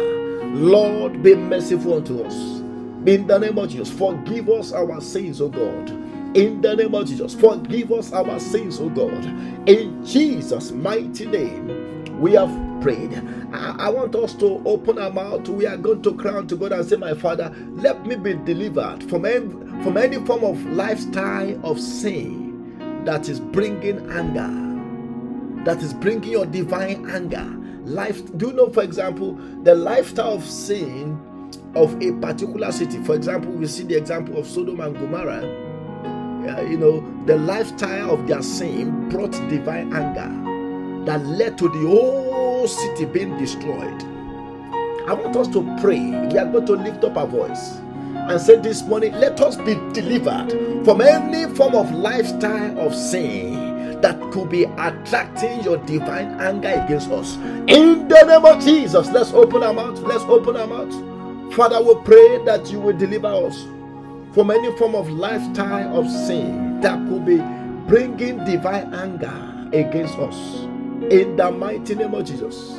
Lord, 0.54 1.22
be 1.22 1.34
merciful 1.34 1.94
unto 1.94 2.22
us. 2.22 2.34
In 3.06 3.26
the 3.26 3.38
name 3.38 3.58
of 3.58 3.70
Jesus, 3.70 3.90
forgive 3.90 4.48
us 4.48 4.72
our 4.72 5.00
sins, 5.00 5.40
O 5.40 5.48
God. 5.48 5.90
In 6.36 6.60
the 6.60 6.74
name 6.76 6.94
of 6.94 7.06
Jesus, 7.06 7.34
forgive 7.34 7.92
us 7.92 8.12
our 8.12 8.40
sins, 8.40 8.80
O 8.80 8.88
God. 8.88 9.24
In 9.68 10.04
Jesus' 10.04 10.72
mighty 10.72 11.26
name, 11.26 12.20
we 12.20 12.32
have 12.32 12.50
prayed. 12.86 13.20
I, 13.52 13.74
I 13.86 13.88
want 13.88 14.14
us 14.14 14.32
to 14.34 14.62
open 14.64 15.00
our 15.00 15.10
mouth. 15.10 15.48
We 15.48 15.66
are 15.66 15.76
going 15.76 16.02
to 16.02 16.14
cry 16.14 16.40
to 16.40 16.56
God 16.56 16.70
and 16.70 16.88
say, 16.88 16.94
My 16.94 17.14
Father, 17.14 17.52
let 17.72 18.06
me 18.06 18.14
be 18.14 18.34
delivered 18.34 19.02
from 19.10 19.24
any, 19.24 19.48
from 19.82 19.96
any 19.96 20.24
form 20.24 20.44
of 20.44 20.64
lifestyle 20.66 21.66
of 21.66 21.80
sin 21.80 23.02
that 23.04 23.28
is 23.28 23.40
bringing 23.40 24.08
anger, 24.12 25.64
that 25.64 25.82
is 25.82 25.94
bringing 25.94 26.30
your 26.30 26.46
divine 26.46 27.10
anger. 27.10 27.44
Life, 27.90 28.22
do 28.38 28.48
you 28.48 28.52
know, 28.52 28.70
for 28.70 28.84
example, 28.84 29.34
the 29.64 29.74
lifestyle 29.74 30.34
of 30.34 30.44
sin 30.44 31.20
of 31.74 32.00
a 32.00 32.12
particular 32.20 32.70
city? 32.70 33.02
For 33.02 33.16
example, 33.16 33.50
we 33.50 33.66
see 33.66 33.82
the 33.82 33.96
example 33.96 34.38
of 34.38 34.46
Sodom 34.46 34.78
and 34.78 34.94
Gomorrah. 34.94 35.64
You 36.70 36.78
know, 36.78 37.24
the 37.26 37.36
lifestyle 37.36 38.12
of 38.12 38.28
their 38.28 38.42
sin 38.42 39.08
brought 39.08 39.32
divine 39.48 39.92
anger 39.92 40.46
that 41.06 41.24
led 41.24 41.58
to 41.58 41.68
the 41.68 41.80
whole 41.80 42.25
city 42.64 43.04
being 43.04 43.36
destroyed. 43.36 44.02
I 45.06 45.12
want 45.12 45.36
us 45.36 45.48
to 45.48 45.62
pray. 45.80 46.00
We 46.00 46.38
are 46.38 46.50
going 46.50 46.66
to 46.66 46.72
lift 46.72 47.04
up 47.04 47.16
our 47.16 47.26
voice 47.26 47.76
and 48.28 48.40
say 48.40 48.56
this 48.56 48.82
morning, 48.82 49.12
let 49.12 49.40
us 49.40 49.56
be 49.56 49.74
delivered 49.92 50.50
from 50.84 51.00
any 51.00 51.52
form 51.54 51.74
of 51.74 51.92
lifestyle 51.92 52.78
of 52.80 52.94
sin 52.94 54.00
that 54.00 54.20
could 54.32 54.50
be 54.50 54.64
attracting 54.64 55.62
your 55.62 55.76
divine 55.78 56.40
anger 56.40 56.68
against 56.68 57.10
us. 57.10 57.36
In 57.68 58.08
the 58.08 58.24
name 58.26 58.44
of 58.44 58.62
Jesus, 58.64 59.08
let's 59.10 59.32
open 59.32 59.62
our 59.62 59.72
mouth. 59.72 59.98
Let's 60.00 60.24
open 60.24 60.56
our 60.56 60.66
mouth. 60.66 61.54
Father, 61.54 61.80
we 61.82 61.94
pray 62.04 62.44
that 62.44 62.70
you 62.70 62.80
will 62.80 62.96
deliver 62.96 63.28
us 63.28 63.62
from 64.34 64.50
any 64.50 64.76
form 64.76 64.94
of 64.94 65.08
lifestyle 65.08 65.98
of 65.98 66.10
sin 66.10 66.80
that 66.80 66.98
could 67.08 67.24
be 67.24 67.38
bringing 67.86 68.44
divine 68.44 68.92
anger 68.92 69.68
against 69.72 70.18
us. 70.18 70.65
In 71.02 71.36
the 71.36 71.52
mighty 71.52 71.94
name 71.94 72.14
of 72.14 72.26
Jesus, 72.26 72.78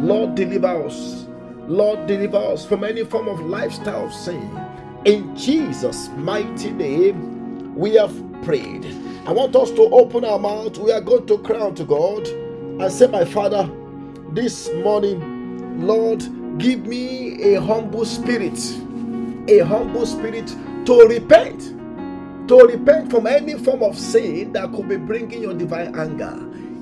Lord, 0.00 0.34
deliver 0.34 0.84
us. 0.86 1.28
Lord, 1.68 2.06
deliver 2.08 2.38
us 2.38 2.66
from 2.66 2.84
any 2.84 3.04
form 3.04 3.28
of 3.28 3.40
lifestyle 3.40 4.06
of 4.06 4.12
sin. 4.12 4.50
In 5.04 5.36
Jesus' 5.36 6.08
mighty 6.16 6.72
name, 6.72 7.74
we 7.76 7.94
have 7.94 8.12
prayed. 8.42 8.84
I 9.26 9.32
want 9.32 9.54
us 9.56 9.70
to 9.72 9.82
open 9.82 10.24
our 10.24 10.38
mouth. 10.40 10.78
We 10.78 10.92
are 10.92 11.00
going 11.00 11.26
to 11.28 11.38
cry 11.38 11.60
out 11.60 11.76
to 11.76 11.84
God 11.84 12.26
and 12.28 12.90
say, 12.92 13.06
My 13.06 13.24
Father, 13.24 13.70
this 14.32 14.70
morning, 14.82 15.86
Lord, 15.86 16.20
give 16.58 16.86
me 16.86 17.54
a 17.54 17.60
humble 17.62 18.04
spirit, 18.06 18.58
a 19.48 19.60
humble 19.60 20.06
spirit 20.06 20.48
to 20.86 21.06
repent, 21.08 21.76
to 22.48 22.58
repent 22.66 23.10
from 23.10 23.26
any 23.28 23.54
form 23.58 23.82
of 23.84 23.98
sin 23.98 24.52
that 24.54 24.72
could 24.72 24.88
be 24.88 24.96
bringing 24.96 25.42
your 25.42 25.54
divine 25.54 25.94
anger. 25.96 26.34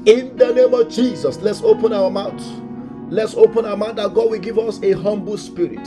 In 0.06 0.36
the 0.36 0.52
name 0.54 0.72
of 0.72 0.88
Jesus, 0.88 1.38
let's 1.38 1.62
open 1.62 1.92
our 1.92 2.08
mouth. 2.12 2.40
Let's 3.10 3.34
open 3.34 3.66
our 3.66 3.76
mouth 3.76 3.96
that 3.96 4.14
God 4.14 4.30
will 4.30 4.38
give 4.38 4.56
us 4.56 4.80
a 4.84 4.92
humble 4.92 5.36
spirit, 5.36 5.84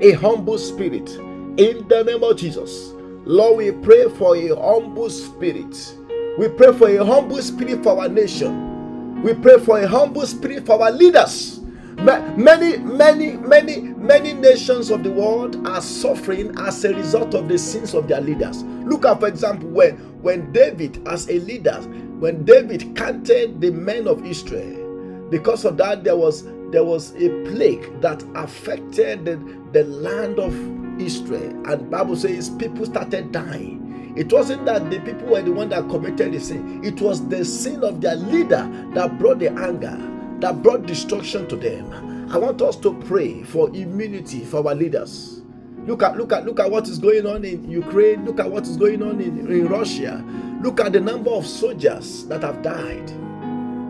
a 0.00 0.12
humble 0.12 0.58
spirit. 0.58 1.10
In 1.10 1.88
the 1.88 2.04
name 2.06 2.22
of 2.22 2.36
Jesus, 2.36 2.92
Lord, 3.24 3.58
we 3.58 3.72
pray 3.72 4.08
for 4.10 4.36
a 4.36 4.48
humble 4.54 5.10
spirit. 5.10 5.96
We 6.38 6.50
pray 6.50 6.72
for 6.72 6.88
a 6.88 7.04
humble 7.04 7.42
spirit 7.42 7.82
for 7.82 8.00
our 8.00 8.08
nation. 8.08 9.22
We 9.24 9.34
pray 9.34 9.58
for 9.58 9.80
a 9.80 9.88
humble 9.88 10.24
spirit 10.26 10.64
for 10.64 10.80
our 10.80 10.92
leaders. 10.92 11.61
Many, 11.96 12.78
many, 12.78 13.32
many, 13.36 13.80
many 13.80 14.32
nations 14.32 14.90
of 14.90 15.02
the 15.04 15.10
world 15.10 15.66
are 15.66 15.80
suffering 15.80 16.54
as 16.58 16.84
a 16.84 16.94
result 16.94 17.34
of 17.34 17.48
the 17.48 17.58
sins 17.58 17.94
of 17.94 18.08
their 18.08 18.20
leaders. 18.20 18.62
Look 18.64 19.04
at, 19.06 19.20
for 19.20 19.28
example, 19.28 19.68
when, 19.68 19.96
when 20.22 20.52
David, 20.52 21.06
as 21.08 21.28
a 21.28 21.38
leader, 21.40 21.80
when 22.18 22.44
David 22.44 22.96
counted 22.96 23.60
the 23.60 23.70
men 23.70 24.08
of 24.08 24.24
Israel, 24.26 25.28
because 25.30 25.64
of 25.64 25.76
that, 25.78 26.04
there 26.04 26.16
was 26.16 26.44
there 26.72 26.84
was 26.84 27.14
a 27.16 27.28
plague 27.44 28.00
that 28.00 28.22
affected 28.34 29.26
the, 29.26 29.36
the 29.72 29.84
land 29.84 30.38
of 30.38 30.54
Israel. 31.00 31.50
And 31.66 31.90
Bible 31.90 32.16
says 32.16 32.48
people 32.50 32.86
started 32.86 33.30
dying. 33.30 34.14
It 34.16 34.32
wasn't 34.32 34.64
that 34.66 34.90
the 34.90 34.98
people 35.00 35.28
were 35.28 35.42
the 35.42 35.52
one 35.52 35.68
that 35.70 35.88
committed 35.90 36.32
the 36.32 36.40
sin. 36.40 36.82
It 36.84 37.00
was 37.00 37.26
the 37.28 37.44
sin 37.44 37.84
of 37.84 38.00
their 38.00 38.16
leader 38.16 38.68
that 38.94 39.18
brought 39.18 39.38
the 39.38 39.48
anger, 39.48 39.98
that 40.42 40.62
brought 40.62 40.86
destruction 40.86 41.48
to 41.48 41.56
them. 41.56 42.30
I 42.30 42.36
want 42.36 42.60
us 42.62 42.76
to 42.76 42.94
pray 43.04 43.42
for 43.44 43.68
immunity 43.74 44.44
for 44.44 44.66
our 44.66 44.74
leaders. 44.74 45.40
Look 45.86 46.02
at 46.02 46.16
look 46.16 46.32
at 46.32 46.44
look 46.44 46.60
at 46.60 46.70
what 46.70 46.86
is 46.88 46.98
going 46.98 47.26
on 47.26 47.44
in 47.44 47.68
Ukraine. 47.70 48.24
Look 48.24 48.38
at 48.38 48.50
what 48.50 48.64
is 48.64 48.76
going 48.76 49.02
on 49.02 49.20
in, 49.20 49.50
in 49.50 49.68
Russia. 49.68 50.24
Look 50.62 50.80
at 50.80 50.92
the 50.92 51.00
number 51.00 51.30
of 51.30 51.46
soldiers 51.46 52.26
that 52.26 52.42
have 52.42 52.62
died 52.62 53.10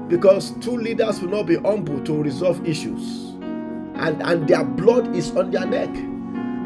because 0.09 0.51
two 0.61 0.77
leaders 0.77 1.21
will 1.21 1.31
not 1.31 1.47
be 1.47 1.57
humble 1.57 1.99
to 2.05 2.23
resolve 2.23 2.67
issues 2.69 3.31
and 3.95 4.23
and 4.23 4.47
their 4.47 4.65
blood 4.65 5.15
is 5.17 5.31
on 5.37 5.51
their 5.51 5.65
neck 5.67 5.88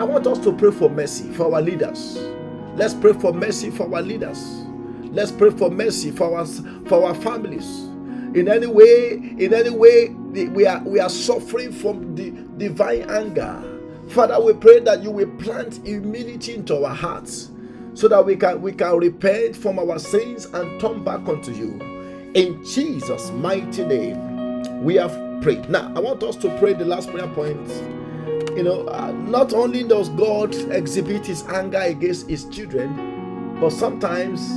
i 0.00 0.04
want 0.04 0.26
us 0.26 0.38
to 0.38 0.52
pray 0.52 0.70
for 0.70 0.90
mercy 0.90 1.32
for 1.32 1.54
our 1.54 1.62
leaders 1.62 2.16
let's 2.74 2.94
pray 2.94 3.12
for 3.12 3.32
mercy 3.32 3.70
for 3.70 3.84
our 3.94 4.02
leaders 4.02 4.64
let's 5.12 5.30
pray 5.30 5.50
for 5.50 5.70
mercy 5.70 6.10
for 6.10 6.36
us 6.38 6.60
for 6.86 7.04
our 7.06 7.14
families 7.14 7.88
in 8.36 8.48
any 8.48 8.68
way 8.68 9.12
in 9.38 9.54
any 9.54 9.70
way 9.70 10.10
we 10.10 10.66
are 10.66 10.82
we 10.84 11.00
are 11.00 11.10
suffering 11.10 11.72
from 11.72 12.14
the 12.16 12.30
divine 12.58 13.02
anger 13.10 13.62
father 14.08 14.40
we 14.40 14.54
pray 14.54 14.80
that 14.80 15.02
you 15.02 15.10
will 15.10 15.30
plant 15.38 15.80
humility 15.86 16.54
into 16.54 16.84
our 16.84 16.94
hearts 16.94 17.50
so 17.94 18.08
that 18.08 18.24
we 18.24 18.36
can 18.36 18.62
we 18.62 18.72
can 18.72 18.96
repent 18.98 19.56
from 19.56 19.78
our 19.80 19.98
sins 19.98 20.46
and 20.46 20.80
turn 20.80 21.04
back 21.04 21.28
unto 21.28 21.52
you 21.52 21.80
in 22.34 22.64
Jesus' 22.64 23.30
mighty 23.32 23.84
name, 23.84 24.84
we 24.84 24.96
have 24.96 25.12
prayed. 25.42 25.70
Now, 25.70 25.92
I 25.96 26.00
want 26.00 26.22
us 26.22 26.36
to 26.36 26.58
pray 26.58 26.74
the 26.74 26.84
last 26.84 27.10
prayer 27.10 27.28
point. 27.28 27.68
You 28.56 28.64
know, 28.64 28.86
uh, 28.88 29.12
not 29.12 29.54
only 29.54 29.84
does 29.84 30.10
God 30.10 30.54
exhibit 30.72 31.26
his 31.26 31.44
anger 31.44 31.78
against 31.78 32.28
his 32.28 32.44
children, 32.46 33.58
but 33.60 33.70
sometimes 33.70 34.48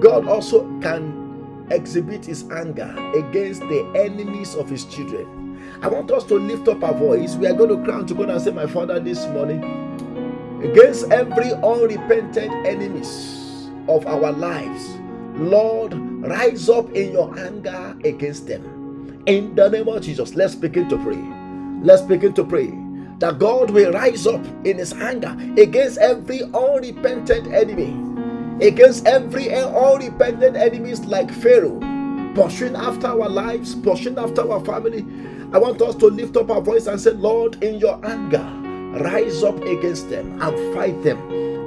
God 0.00 0.28
also 0.28 0.62
can 0.80 1.25
exhibit 1.70 2.24
his 2.24 2.48
anger 2.50 2.94
against 3.14 3.60
the 3.62 3.90
enemies 3.96 4.54
of 4.54 4.68
his 4.68 4.84
children. 4.84 5.60
I 5.82 5.88
want 5.88 6.10
us 6.10 6.24
to 6.24 6.34
lift 6.34 6.68
up 6.68 6.82
our 6.82 6.94
voice. 6.94 7.34
We 7.36 7.46
are 7.46 7.54
going 7.54 7.76
to 7.76 7.84
cry 7.84 8.02
to 8.02 8.14
God 8.14 8.30
and 8.30 8.40
say, 8.40 8.50
My 8.50 8.66
Father, 8.66 8.98
this 9.00 9.26
morning, 9.26 9.62
against 10.62 11.10
every 11.10 11.52
unrepentant 11.52 12.66
enemies 12.66 13.68
of 13.88 14.06
our 14.06 14.32
lives. 14.32 14.96
Lord, 15.34 15.94
rise 15.94 16.68
up 16.68 16.90
in 16.92 17.12
your 17.12 17.38
anger 17.38 17.96
against 18.04 18.46
them. 18.46 19.22
In 19.26 19.54
the 19.54 19.68
name 19.68 19.88
of 19.88 20.02
Jesus, 20.02 20.34
let's 20.34 20.54
begin 20.54 20.88
to 20.88 20.96
pray. 20.98 21.22
Let's 21.82 22.02
begin 22.02 22.32
to 22.34 22.44
pray 22.44 22.72
that 23.18 23.38
God 23.38 23.70
will 23.70 23.92
rise 23.92 24.26
up 24.26 24.44
in 24.64 24.78
his 24.78 24.92
anger 24.94 25.36
against 25.60 25.98
every 25.98 26.42
unrepentant 26.42 27.52
enemy, 27.52 27.92
against 28.60 29.06
every 29.06 29.52
unrepentant 29.52 30.56
enemies 30.56 31.00
like 31.00 31.30
Pharaoh, 31.30 31.78
pursuing 32.34 32.76
after 32.76 33.06
our 33.08 33.28
lives, 33.28 33.74
pursuing 33.74 34.18
after 34.18 34.50
our 34.50 34.64
family. 34.64 35.06
I 35.52 35.58
want 35.58 35.80
us 35.82 35.94
to 35.96 36.06
lift 36.06 36.36
up 36.36 36.50
our 36.50 36.60
voice 36.60 36.86
and 36.86 37.00
say, 37.00 37.10
Lord, 37.12 37.62
in 37.62 37.78
your 37.78 38.04
anger, 38.04 38.44
rise 39.04 39.42
up 39.42 39.60
against 39.62 40.10
them 40.10 40.40
and 40.42 40.74
fight 40.74 41.02
them. 41.02 41.18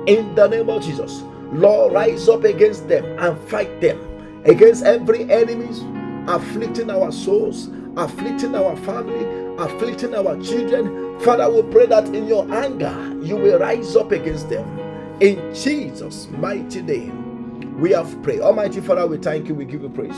In 0.08 0.36
the 0.36 0.47
name 0.47 0.69
of 0.69 0.84
Jesus, 0.84 1.23
Lord, 1.52 1.93
rise 1.93 2.28
up 2.28 2.43
against 2.43 2.88
them 2.88 3.06
and 3.19 3.38
fight 3.49 3.82
them 3.82 3.99
against 4.45 4.84
every 4.84 5.30
enemies 5.32 5.84
afflicting 6.28 6.89
our 6.89 7.12
souls, 7.12 7.69
afflicting 7.97 8.56
our 8.56 8.75
family, 8.78 9.25
afflicting 9.58 10.15
our 10.15 10.39
children. 10.41 11.19
Father, 11.19 11.49
we 11.49 11.62
pray 11.71 11.86
that 11.88 12.06
in 12.15 12.28
your 12.28 12.52
anger 12.54 12.95
you 13.21 13.36
will 13.36 13.60
rise 13.60 13.95
up 13.95 14.12
against 14.12 14.49
them. 14.49 14.78
In 15.21 15.53
Jesus' 15.53 16.29
mighty 16.29 16.82
name, 16.82 17.77
we 17.77 17.91
have 17.91 18.23
prayed. 18.23 18.39
Almighty 18.39 18.79
Father, 18.79 19.05
we 19.05 19.17
thank 19.17 19.49
you, 19.49 19.55
we 19.55 19.65
give 19.65 19.82
you 19.82 19.89
praise 19.89 20.15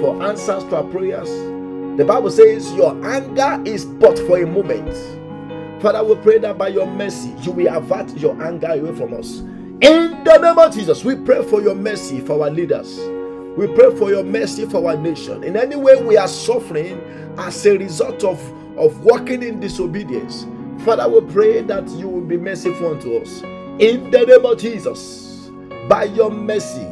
for 0.00 0.20
answers 0.24 0.64
to 0.64 0.76
our 0.76 0.82
prayers. 0.84 1.28
The 1.98 2.04
Bible 2.04 2.32
says 2.32 2.72
your 2.74 2.94
anger 3.06 3.62
is 3.64 3.84
but 3.84 4.18
for 4.18 4.42
a 4.42 4.46
moment. 4.46 4.92
Father, 5.80 6.02
we 6.02 6.16
pray 6.16 6.38
that 6.38 6.58
by 6.58 6.66
your 6.66 6.86
mercy 6.86 7.32
you 7.42 7.52
will 7.52 7.72
avert 7.72 8.10
your 8.16 8.40
anger 8.42 8.66
away 8.66 8.92
from 8.96 9.14
us. 9.14 9.38
In 9.82 10.24
the 10.24 10.38
name 10.38 10.58
of 10.58 10.74
Jesus, 10.74 11.04
we 11.04 11.14
pray 11.14 11.44
for 11.44 11.62
your 11.62 11.76
mercy 11.76 12.18
for 12.18 12.42
our 12.42 12.50
leaders. 12.50 12.98
We 13.56 13.68
pray 13.68 13.94
for 13.96 14.10
your 14.10 14.24
mercy 14.24 14.66
for 14.66 14.84
our 14.90 14.96
nation. 14.96 15.44
In 15.44 15.56
any 15.56 15.76
way 15.76 16.02
we 16.02 16.16
are 16.16 16.26
suffering 16.26 17.00
as 17.38 17.64
a 17.66 17.78
result 17.78 18.24
of, 18.24 18.40
of 18.76 18.98
walking 19.04 19.44
in 19.44 19.60
disobedience, 19.60 20.44
Father, 20.84 21.08
we 21.08 21.20
pray 21.32 21.62
that 21.62 21.88
you 21.90 22.08
will 22.08 22.24
be 22.24 22.36
merciful 22.36 22.88
unto 22.88 23.16
us. 23.18 23.44
In 23.78 24.10
the 24.10 24.26
name 24.26 24.44
of 24.44 24.58
Jesus, 24.58 25.50
by 25.88 26.04
your 26.04 26.30
mercy, 26.30 26.86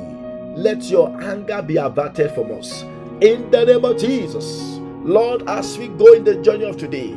let 0.56 0.82
your 0.84 1.08
anger 1.22 1.62
be 1.62 1.76
averted 1.76 2.32
from 2.32 2.52
us. 2.52 2.82
In 3.20 3.50
the 3.50 3.64
name 3.64 3.84
of 3.84 3.98
Jesus, 3.98 4.78
Lord, 5.02 5.48
as 5.48 5.78
we 5.78 5.88
go 5.88 6.12
in 6.12 6.24
the 6.24 6.36
journey 6.42 6.64
of 6.64 6.76
today, 6.76 7.16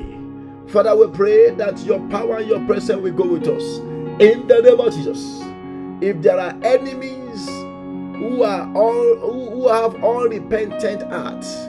Father, 0.67 0.95
we 0.95 1.07
pray 1.15 1.51
that 1.51 1.79
your 1.79 1.99
power 2.09 2.37
and 2.37 2.47
your 2.47 2.65
presence 2.65 3.01
will 3.01 3.13
go 3.13 3.27
with 3.27 3.47
us. 3.47 3.79
In 4.21 4.47
the 4.47 4.61
name 4.61 4.79
of 4.79 4.93
Jesus 4.93 5.43
if 6.01 6.21
there 6.21 6.39
are 6.39 6.55
enemies 6.63 7.47
who 8.17 8.43
are 8.43 8.71
all 8.73 9.15
who, 9.17 9.67
have 9.67 10.01
unrepentant 10.03 11.03
hearts 11.11 11.67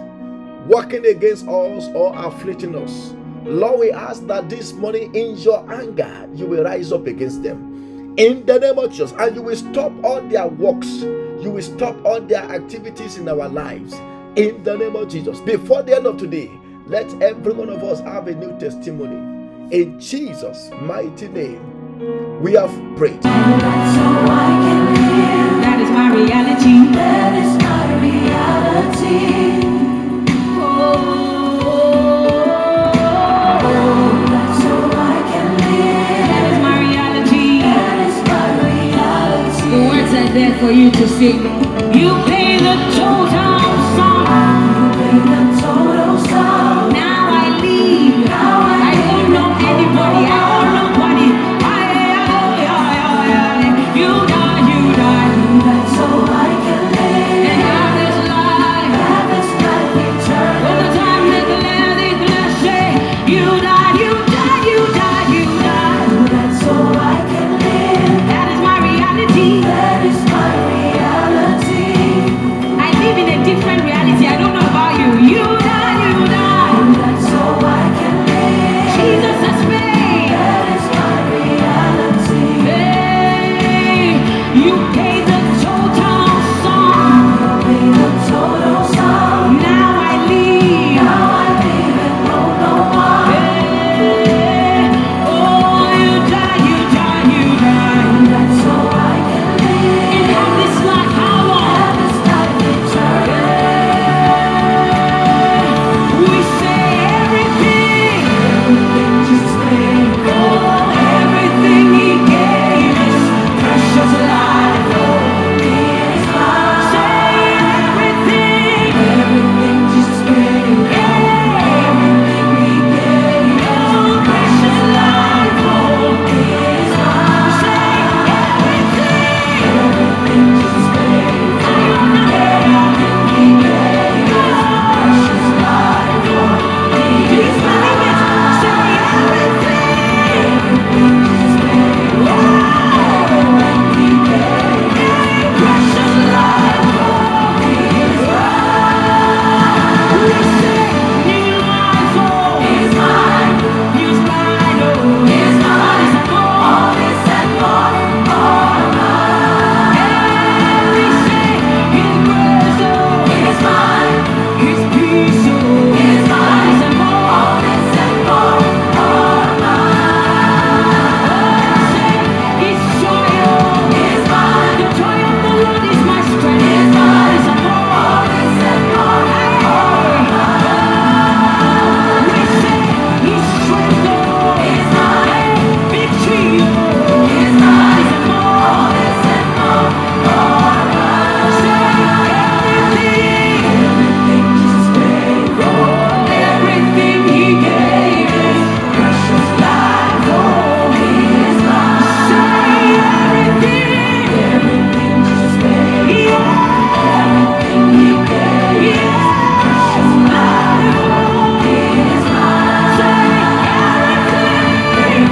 working 0.68 1.04
against 1.04 1.46
us 1.48 1.88
or 1.94 2.16
afflicting 2.16 2.74
us 2.76 3.14
lord 3.44 3.80
we 3.80 3.90
ask 3.90 4.24
that 4.26 4.48
this 4.48 4.72
morning 4.72 5.12
in 5.14 5.36
your 5.36 5.70
anger 5.72 6.28
you 6.34 6.46
will 6.46 6.62
rise 6.62 6.92
up 6.92 7.06
against 7.06 7.42
them 7.42 7.69
in 8.16 8.44
the 8.46 8.58
name 8.58 8.78
of 8.78 8.90
jesus. 8.90 9.12
And 9.18 9.36
you 9.36 9.42
will 9.42 9.56
stop 9.56 9.92
all 10.04 10.20
their 10.22 10.48
works. 10.48 10.88
You 11.42 11.50
will 11.52 11.62
stop 11.62 11.96
all 12.04 12.20
their 12.20 12.42
activities 12.42 13.16
in 13.16 13.28
our 13.28 13.48
lives. 13.48 13.94
In 14.36 14.62
the 14.64 14.76
name 14.76 14.96
of 14.96 15.08
jesus. 15.08 15.40
Before 15.40 15.82
the 15.82 15.96
end 15.96 16.06
of 16.06 16.16
today 16.18 16.50
let 16.86 17.06
every 17.22 17.52
one 17.52 17.70
of 17.70 17.82
us 17.84 18.00
have 18.00 18.26
a 18.28 18.34
new 18.34 18.58
testimony. 18.58 19.16
In 19.76 19.98
jesus 20.00 20.70
mighty 20.82 21.28
name 21.28 21.80
we 22.40 22.52
have 22.54 22.70
prayed. 22.96 23.20
That 23.22 24.20
is 25.80 25.90
my 25.90 26.14
reality. 26.14 26.92
That 26.94 27.34
is 27.34 27.62
my 27.62 28.00
reality. 28.02 29.69
there 40.32 40.56
for 40.60 40.70
you 40.70 40.90
to 40.90 41.08
see. 41.08 41.32
You 41.98 42.10
pay 42.26 42.58
the 42.58 42.76
toll 42.96 43.49